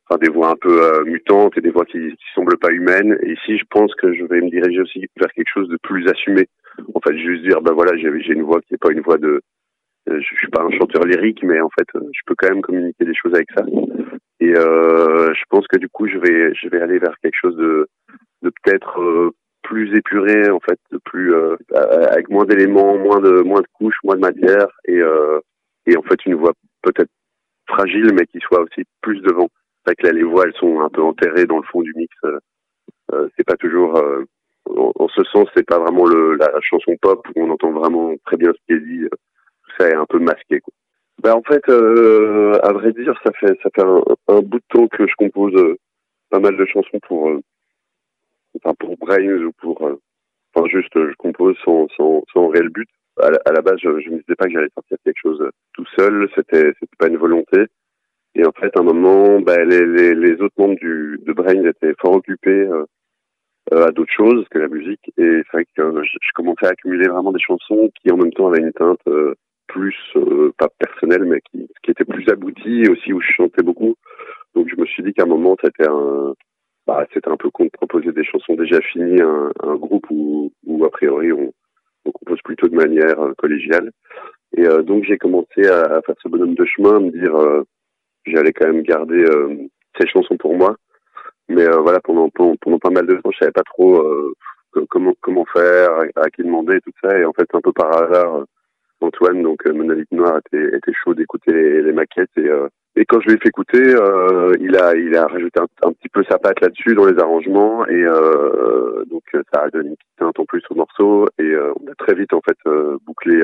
[0.09, 3.18] enfin, des voix un peu euh, mutantes et des voix qui, qui semblent pas humaines.
[3.22, 6.09] Et ici, je pense que je vais me diriger aussi vers quelque chose de plus
[6.09, 6.46] assumé.
[6.94, 9.40] En fait, juste dire, ben voilà, j'ai une voix qui est pas une voix de,
[10.09, 12.62] euh, je, suis pas un chanteur lyrique, mais en fait, euh, je peux quand même
[12.62, 13.64] communiquer des choses avec ça.
[14.40, 17.56] Et euh, je pense que du coup, je vais, je vais aller vers quelque chose
[17.56, 17.88] de,
[18.42, 19.32] de peut-être
[19.62, 21.34] plus épuré, en fait, de plus
[21.74, 25.00] avec moins d'éléments, moins de, moins de couches, moins de matière, et,
[25.86, 26.52] et en fait, une voix
[26.82, 27.11] peut-être
[27.68, 29.48] fragile, mais qui soit aussi plus devant
[29.89, 32.14] vrai que là les voix elles sont un peu enterrées dans le fond du mix.
[32.24, 32.39] Euh,
[33.12, 34.24] euh c'est pas toujours euh,
[34.66, 38.53] en, ce sens c'est pas vraiment la chanson pop où on entend vraiment très bien
[38.53, 39.09] ce qui est dit.
[39.09, 40.61] Tout ça est un peu masqué.
[41.22, 45.76] Ben en fait, à vrai dire, ça fait un, bout de temps que je compose
[46.30, 47.30] pas mal de chansons pour
[48.57, 49.82] enfin pour Brains ou pour
[50.55, 52.89] enfin juste je compose sans sans, sans réel but.
[53.20, 56.28] À la, base, je, je me disais pas que j'allais sortir quelque chose tout seul.
[56.36, 57.66] C'était c'était pas une volonté.
[58.34, 61.64] Et en fait, à un moment, bah, les, les, les, autres membres du, de Brain
[61.64, 62.84] étaient fort occupés euh,
[63.72, 65.10] euh, à d'autres choses que la musique.
[65.18, 68.32] Et c'est vrai que euh, je, commençais à accumuler vraiment des chansons qui, en même
[68.32, 69.34] temps, avaient une teinte euh,
[69.66, 73.62] plus, euh, pas personnelle, mais qui, qui était plus aboutie et aussi où je chantais
[73.62, 73.94] beaucoup.
[74.54, 76.32] Donc, je me suis dit qu'à un moment, c'était un,
[76.86, 80.06] bah, c'était un peu con de proposer des chansons déjà finies à un, un groupe
[80.10, 81.52] où, où, a priori, on,
[82.06, 83.90] on compose plutôt de manière collégiale.
[84.56, 87.64] Et donc, j'ai commencé à, à, faire ce bonhomme de chemin, à me dire
[88.30, 89.56] j'allais quand même garder euh,
[89.98, 90.76] ces chansons pour moi.
[91.48, 94.34] Mais euh, voilà, pendant, pendant, pendant pas mal de temps, je savais pas trop euh,
[94.90, 97.18] comment comment faire, à, qui demander tout ça.
[97.18, 98.44] Et en fait, un peu par hasard,
[99.00, 102.50] Antoine, donc Monolith Noir, était, était chaud d'écouter les, maquettes et
[102.98, 106.08] et quand je lui ai fait écouter, euh, il a il a rajouté un, petit
[106.08, 109.22] peu sa patte là-dessus dans les arrangements et euh, donc
[109.54, 112.16] ça a donné une petite teinte en plus au morceau et euh, on a très
[112.16, 112.58] vite en fait
[113.06, 113.40] bouclé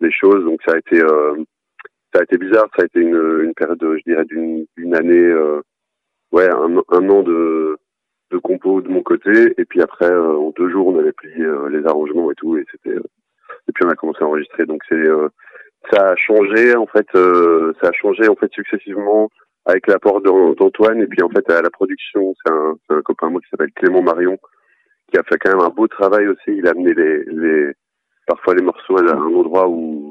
[0.00, 0.98] les choses donc ça a été
[2.12, 5.60] ça a été bizarre, ça a été une, une période, je dirais, d'une année, euh,
[6.32, 7.76] ouais, un, un, an de,
[8.30, 11.42] de compo de mon côté, et puis après, euh, en deux jours, on avait plié
[11.42, 13.02] euh, les arrangements et tout, et c'était, euh,
[13.68, 14.64] et puis on a commencé à enregistrer.
[14.66, 15.04] Donc c'est,
[15.92, 19.28] ça a changé en fait, ça a changé en fait successivement
[19.66, 23.40] avec l'apport d'Antoine, et puis en fait à la production, c'est un, un copain moi
[23.42, 24.38] qui s'appelle Clément Marion,
[25.12, 26.48] qui a fait quand même un beau travail aussi.
[26.48, 27.72] Il a amené les, les
[28.26, 30.07] parfois les morceaux à un endroit où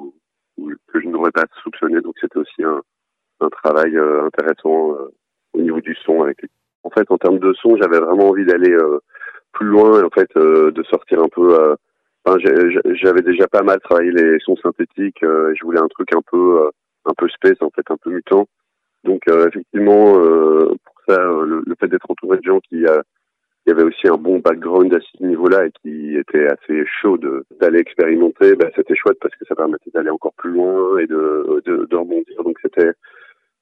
[0.87, 2.01] que je n'aurais pas soupçonné.
[2.01, 2.81] Donc c'était aussi un,
[3.39, 5.13] un travail euh, intéressant euh,
[5.53, 6.39] au niveau du son avec.
[6.83, 8.99] En fait, en termes de son, j'avais vraiment envie d'aller euh,
[9.51, 11.75] plus loin, en fait, de sortir un peu.
[12.23, 15.19] Enfin, j'avais déjà pas mal travaillé les sons synthétiques.
[15.21, 16.69] je voulais un truc un peu,
[17.05, 18.47] un peu space, en fait, un peu mutant.
[19.03, 22.85] Donc effectivement, pour ça, le fait d'être entouré de gens qui
[23.67, 27.17] il y avait aussi un bon background à ce niveau-là et qui était assez chaud
[27.59, 31.61] d'aller expérimenter, bah, c'était chouette parce que ça permettait d'aller encore plus loin et de,
[31.65, 32.43] de, de rebondir.
[32.45, 32.93] Donc c'était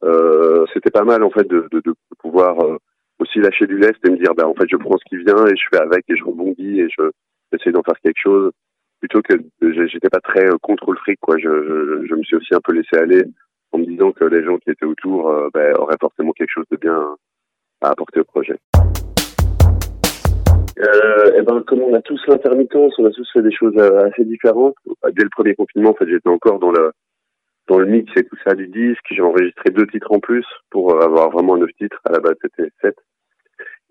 [0.03, 2.77] euh, c'était pas mal en fait de, de, de, savoir euh,
[3.17, 5.43] aussi lâcher du lest et me dire, bah, en fait, je prends ce qui vient
[5.47, 7.09] et je fais avec et je rebondis et je
[7.51, 8.51] j'essaie d'en faire quelque chose
[8.99, 9.33] plutôt que
[9.87, 11.37] j'étais pas très euh, contre le fric quoi.
[11.39, 13.23] Je, je, je, me suis aussi un peu laissé aller
[13.71, 16.77] en me disant que les gens qui étaient autour ben, auraient forcément quelque chose de
[16.77, 17.15] bien
[17.81, 18.59] à apporter au projet.
[20.79, 24.07] Euh, et ben comme on a tous l'intermittence, on a tous fait des choses euh,
[24.07, 24.75] assez différentes.
[25.13, 26.91] Dès le premier confinement, en fait, j'étais encore dans le
[27.67, 29.05] dans le mix et tout ça du disque.
[29.09, 31.99] J'ai enregistré deux titres en plus pour avoir vraiment neuf titres.
[32.05, 32.95] À la base, c'était sept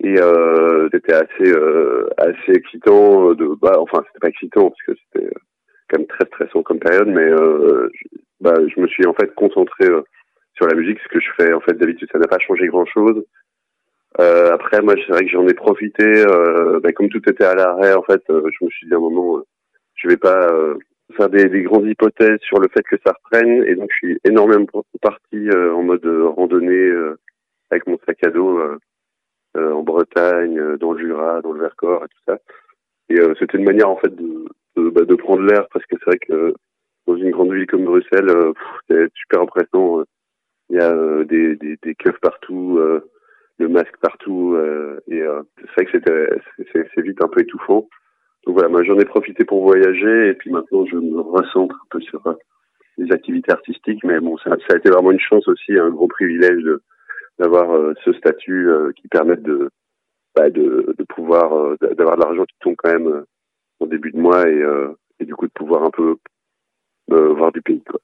[0.00, 4.92] et euh, c'était assez euh, assez excitant de bah enfin c'était pas excitant parce que
[4.94, 5.38] c'était euh,
[5.88, 9.32] quand même très stressant comme période mais euh, je, bah je me suis en fait
[9.34, 10.02] concentré euh,
[10.56, 12.86] sur la musique ce que je fais en fait d'habitude ça n'a pas changé grand
[12.86, 13.24] chose
[14.20, 16.24] euh, après moi c'est vrai que j'en ai profité
[16.82, 19.42] bah, comme tout était à l'arrêt en fait je me suis dit à un moment
[19.94, 20.48] je vais pas
[21.16, 24.18] faire des, des, grandes hypothèses sur le fait que ça reprenne et donc je suis
[24.24, 24.66] énormément
[25.02, 26.06] parti en mode
[26.36, 26.90] randonnée
[27.70, 28.58] avec mon sac à dos
[29.56, 32.38] euh, en Bretagne, euh, dans le Jura, dans le Vercors et tout ça.
[33.08, 36.06] Et euh, c'était une manière en fait de, bah, de prendre l'air parce que c'est
[36.06, 36.54] vrai que
[37.06, 38.32] dans une grande ville comme Bruxelles,
[38.88, 40.02] c'est super impressionnant.
[40.70, 42.80] Il y a des, des, des keufs partout,
[43.58, 44.56] le masque partout,
[45.08, 45.22] et
[45.76, 47.88] c'est vrai que c'est vite un peu étouffant.
[48.46, 51.86] Donc voilà, moi j'en ai profité pour voyager et puis maintenant je me recentre un
[51.90, 52.22] peu sur
[52.98, 54.04] les activités artistiques.
[54.04, 56.64] Mais bon, ça, ça a été vraiment une chance aussi, un gros privilège
[57.38, 59.70] d'avoir euh, ce statut euh, qui permette de,
[60.36, 63.24] bah, de, de pouvoir euh, d'avoir de l'argent qui tombe quand même
[63.80, 64.62] au début de mois et,
[65.20, 66.16] et du coup de pouvoir un peu
[67.08, 68.00] voir du pays quoi.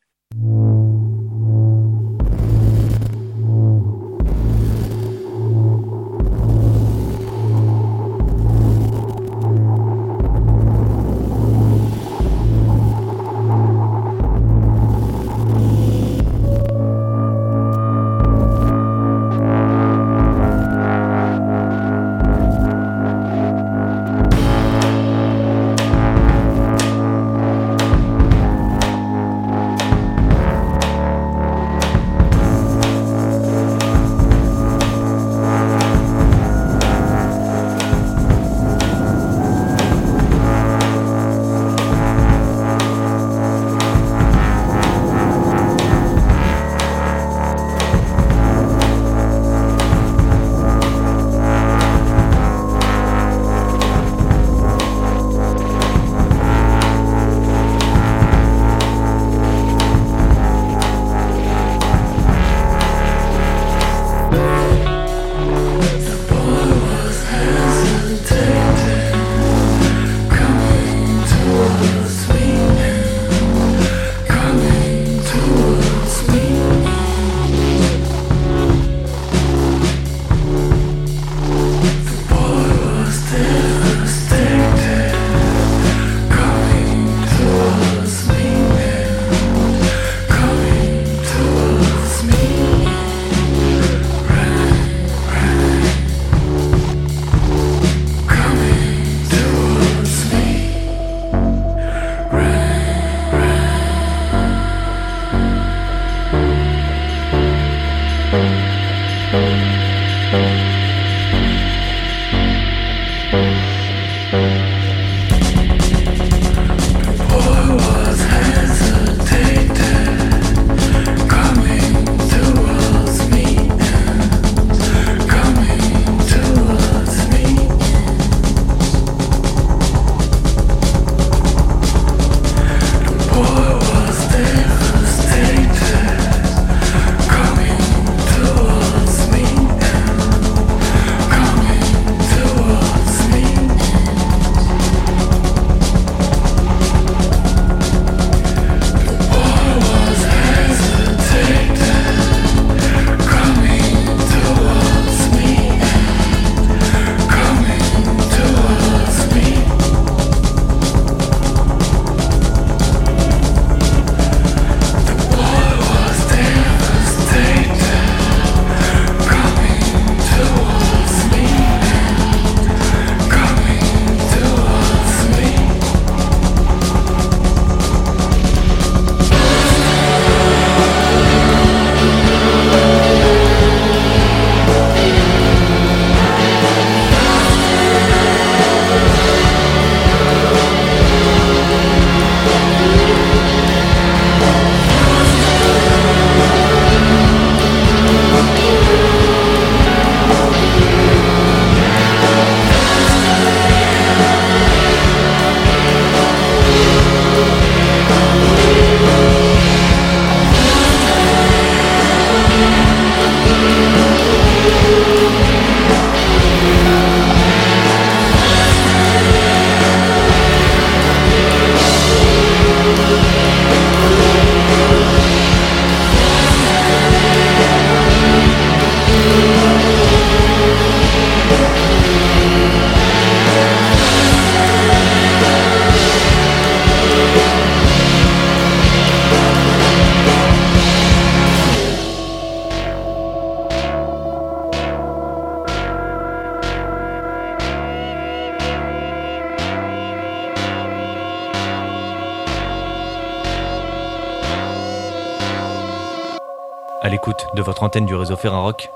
[257.99, 258.89] Du réseau Ferrarock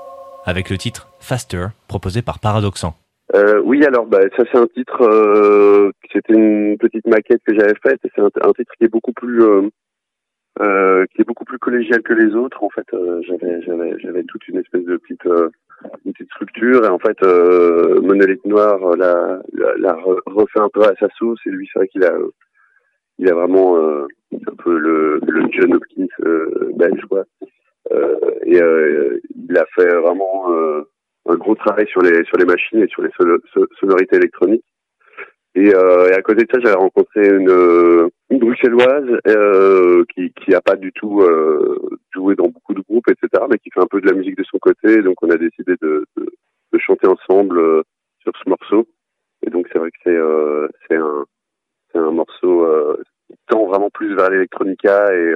[0.45, 2.95] avec le titre Faster proposé par Paradoxan.
[3.35, 7.73] Euh, oui, alors bah, ça c'est un titre, euh, c'était une petite maquette que j'avais
[7.83, 9.43] faite c'est un, titre qui est beaucoup plus
[10.61, 12.63] euh, qui est beaucoup plus collégial que les autres.
[12.63, 12.87] En fait,
[13.27, 15.25] j'avais j'avais j'avais toute une espèce de petite
[16.05, 20.69] une petite structure et en fait euh, Monolith Noir l'a l'a- l'a re- refait un
[20.73, 22.13] peu à sa sauce et lui c'est vrai qu'il a
[23.19, 26.07] il a vraiment un peu le le John Hopkins
[26.77, 27.23] belge quoi.
[27.95, 29.19] Euh, et euh,
[29.49, 30.83] il a fait vraiment euh,
[31.27, 34.65] un gros travail sur les sur les machines et sur les sono- so- sonorités électroniques.
[35.57, 40.53] Et, euh, et à côté de ça, j'avais rencontré une, une bruxelloise euh, qui qui
[40.53, 41.79] a pas du tout euh,
[42.13, 44.43] joué dans beaucoup de groupes, etc., mais qui fait un peu de la musique de
[44.43, 45.01] son côté.
[45.01, 46.25] Donc on a décidé de, de,
[46.73, 47.83] de chanter ensemble
[48.21, 48.85] sur ce morceau.
[49.47, 50.19] Et donc c'est vrai que c'est
[50.89, 51.25] c'est un
[51.93, 52.67] c'est un morceau
[53.29, 55.35] qui tend vraiment plus vers l'électronica et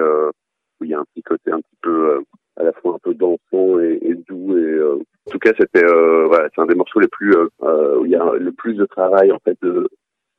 [0.80, 2.24] où il y a un petit côté un petit peu
[2.60, 6.28] à la fois un peu dansant et, doux et euh, en tout cas c'était euh,
[6.54, 9.32] c'est un des morceaux les plus euh, où il y a le plus de travail
[9.32, 9.58] en fait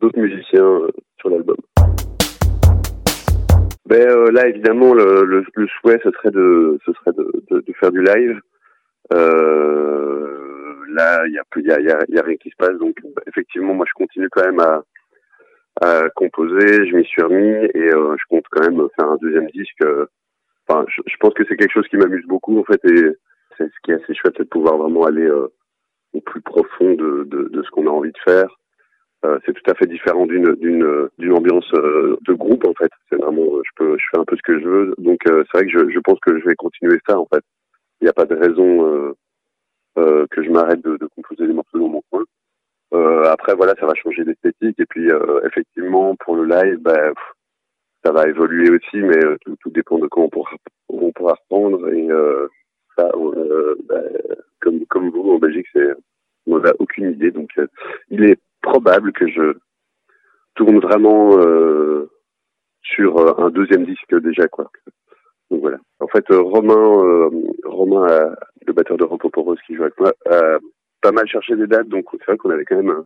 [0.00, 0.82] d'autres musiciens
[1.18, 1.56] sur l'album.
[3.86, 5.44] Ben là évidemment le,
[5.80, 8.38] souhait ce serait de ce serait de, faire du live.
[9.10, 12.96] Là il y a il y a, y, y a rien qui se passe donc
[13.26, 14.84] effectivement moi je continue quand même à
[15.80, 19.82] à composer, je m'y suis remis et je compte quand même faire un deuxième disque.
[20.70, 23.16] Enfin, je, pense que c'est quelque chose qui m'amuse beaucoup en fait et
[23.58, 25.48] c'est ce qui est assez chouette, c'est de pouvoir vraiment aller euh,
[26.12, 28.56] au plus profond de, ce qu'on a envie de faire.
[29.24, 32.90] Euh, c'est tout à fait différent d'une ambiance euh, de groupe en fait.
[33.08, 33.44] C'est vraiment,
[33.80, 34.94] je fais un peu ce que je veux.
[34.98, 37.42] Donc c'est vrai que je, pense que je vais continuer ça en fait.
[38.00, 39.14] Il n'y a pas de raison
[39.96, 42.22] que je m'arrête de, composer des morceaux dans mon coin.
[43.24, 45.08] Après voilà, ça va changer d'esthétique et puis
[45.44, 47.12] effectivement pour le live, bah,
[48.04, 50.50] ça va évoluer aussi, mais euh, tout, tout dépend de quand on pourra,
[50.88, 52.48] on pourra reprendre et euh,
[52.96, 54.00] ça, euh, bah,
[54.60, 55.88] comme comme vous en Belgique, c'est
[56.46, 57.30] on n'a aucune idée.
[57.30, 57.50] Donc
[58.10, 59.54] il est probable que je
[60.54, 61.38] tourne vraiment
[62.82, 64.70] sur un deuxième disque déjà quoi.
[65.50, 65.78] Donc voilà.
[66.00, 67.30] En fait, Romain,
[67.64, 68.34] Romain,
[68.66, 70.58] le batteur de Rampoporos qui joue avec moi, a
[71.02, 71.88] pas mal cherché des dates.
[71.88, 73.04] Donc c'est vrai qu'on avait quand même,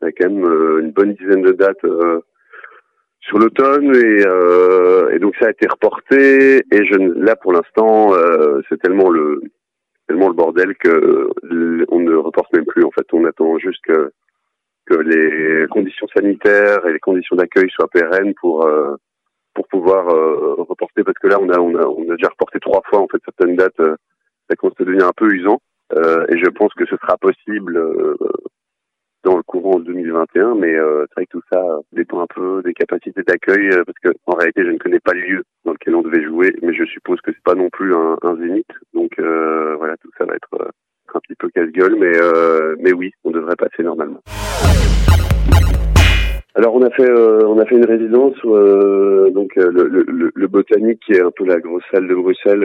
[0.00, 0.44] on avait quand même
[0.80, 1.84] une bonne dizaine de dates
[3.30, 6.64] sur l'automne et, euh, et donc ça a été reporté.
[6.72, 9.40] Et je, là pour l'instant, euh, c'est tellement le
[10.08, 11.30] tellement le bordel que
[11.90, 12.84] on ne reporte même plus.
[12.84, 14.10] En fait, on attend juste que
[14.86, 18.96] que les conditions sanitaires et les conditions d'accueil soient pérennes pour euh,
[19.54, 22.58] pour pouvoir euh, reporter parce que là on a on a on a déjà reporté
[22.58, 23.94] trois fois en fait certaines dates euh,
[24.48, 25.60] ça commence à devenir un peu usant
[25.92, 27.76] et je pense que ce sera possible
[29.24, 31.62] dans le courant de 2021 mais euh, c'est vrai que tout ça
[31.92, 35.12] dépend un peu des capacités d'accueil euh, parce que en réalité je ne connais pas
[35.12, 37.94] le lieu dans lequel on devait jouer mais je suppose que c'est pas non plus
[37.94, 38.66] un, un zénith.
[38.94, 40.68] Donc euh, voilà tout ça va être euh,
[41.14, 44.20] un petit peu casse-gueule mais euh, mais oui on devrait passer normalement.
[46.56, 50.32] Alors on a fait euh, on a fait une résidence euh, donc euh, le, le-
[50.34, 52.64] le botanique qui est un peu la grosse salle de Bruxelles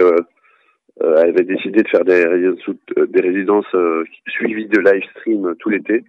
[1.03, 5.69] euh, euh, avait décidé de faire euh, des résidences euh, suivies de live stream tout
[5.69, 6.03] l'été.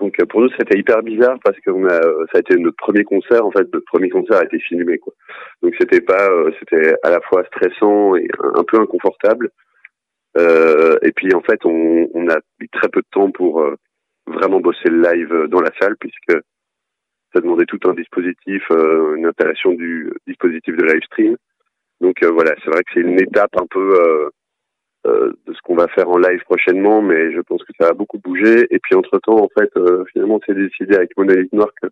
[0.00, 2.56] Donc euh, pour nous c'était hyper bizarre parce que on a euh, ça a été
[2.56, 5.12] notre premier concert en fait notre premier concert a été filmé quoi.
[5.62, 9.50] Donc c'était pas euh, c'était à la fois stressant et un, peu inconfortable.
[10.38, 13.74] Euh, et puis en fait on, on a eu très peu de temps pour euh,
[14.26, 16.36] vraiment bosser le live euh, dans la salle puisque
[17.34, 21.36] ça demandait tout un dispositif, euh, une installation du dispositif de live stream.
[22.00, 24.30] Donc euh, voilà, c'est vrai que c'est une étape un peu euh,
[25.06, 27.92] euh, de ce qu'on va faire en live prochainement, mais je pense que ça va
[27.94, 28.66] beaucoup bouger.
[28.70, 29.70] Et puis entre temps, en fait,
[30.12, 31.88] finalement, c'est décidé avec Monolith Noir qu'on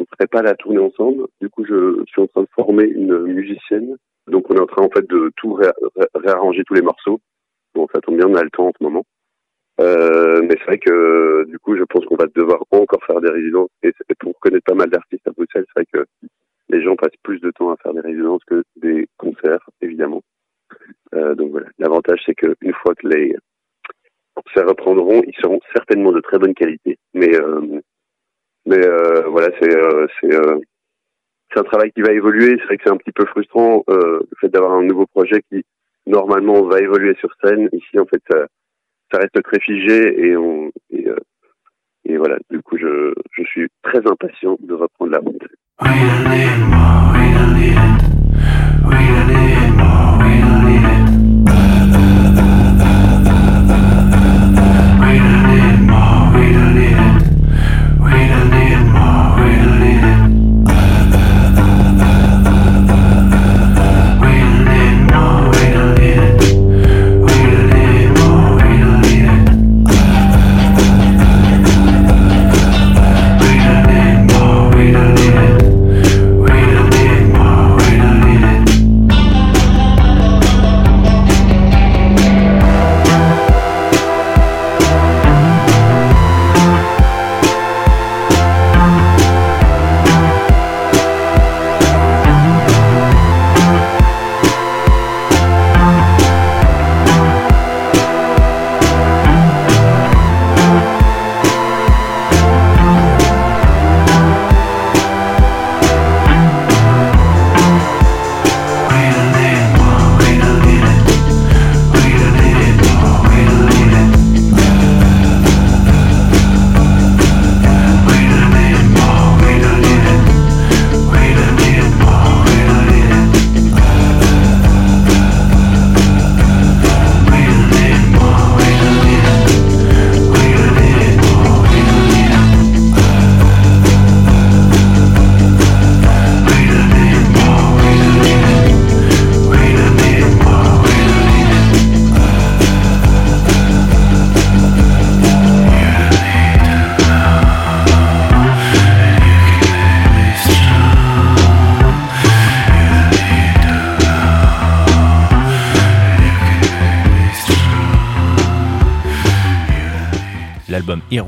[0.00, 1.26] ne ferait pas la tournée ensemble.
[1.40, 3.96] Du coup, je suis en train de former une musicienne.
[4.28, 7.20] Donc on est en train en fait de tout ré- ré- réarranger tous les morceaux.
[7.74, 9.04] Bon, ça tombe bien, on a le temps en ce moment.
[9.80, 13.30] Euh, mais c'est vrai que du coup, je pense qu'on va devoir encore faire des
[13.30, 13.70] résidences.
[13.82, 16.28] Et pour connaître pas mal d'artistes à Bruxelles, c'est vrai que
[16.72, 20.22] les gens passent plus de temps à faire des résidences que des concerts, évidemment.
[21.14, 23.36] Euh, donc voilà, l'avantage c'est que une fois que les
[24.34, 26.98] concerts reprendront, ils seront certainement de très bonne qualité.
[27.14, 27.80] Mais euh,
[28.66, 30.58] mais euh, voilà, c'est euh, c'est euh,
[31.52, 32.56] c'est un travail qui va évoluer.
[32.58, 35.42] C'est vrai que c'est un petit peu frustrant euh, le fait d'avoir un nouveau projet
[35.50, 35.64] qui
[36.06, 37.68] normalement va évoluer sur scène.
[37.72, 38.46] Ici, en fait, ça,
[39.12, 41.06] ça reste très figé et on et,
[42.04, 42.36] et voilà.
[42.50, 43.12] Du coup, je
[43.44, 45.42] suis très impatient de reprendre la route.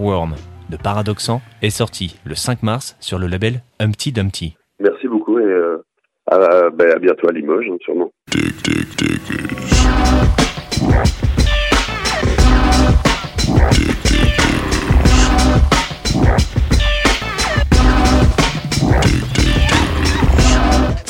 [0.04, 4.54] De Paradoxan est sorti le 5 mars sur le label Humpty Dumpty.
[4.78, 5.82] Merci beaucoup et euh,
[6.30, 8.10] à, ben, à bientôt à Limoges, hein, sûrement.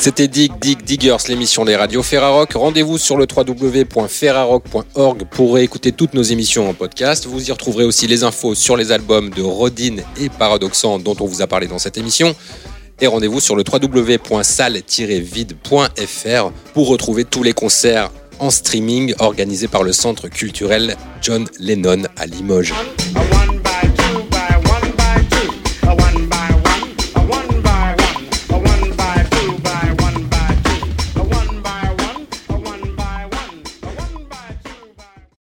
[0.05, 2.53] C'était Dig Dig Diggers, l'émission des radios Ferrarock.
[2.53, 7.25] Rendez-vous sur le www.ferrarock.org pour écouter toutes nos émissions en podcast.
[7.25, 11.25] Vous y retrouverez aussi les infos sur les albums de Rodin et Paradoxan dont on
[11.25, 12.35] vous a parlé dans cette émission.
[13.01, 19.91] Et rendez-vous sur le www.salle-vide.fr pour retrouver tous les concerts en streaming organisés par le
[19.91, 22.75] centre culturel John Lennon à Limoges.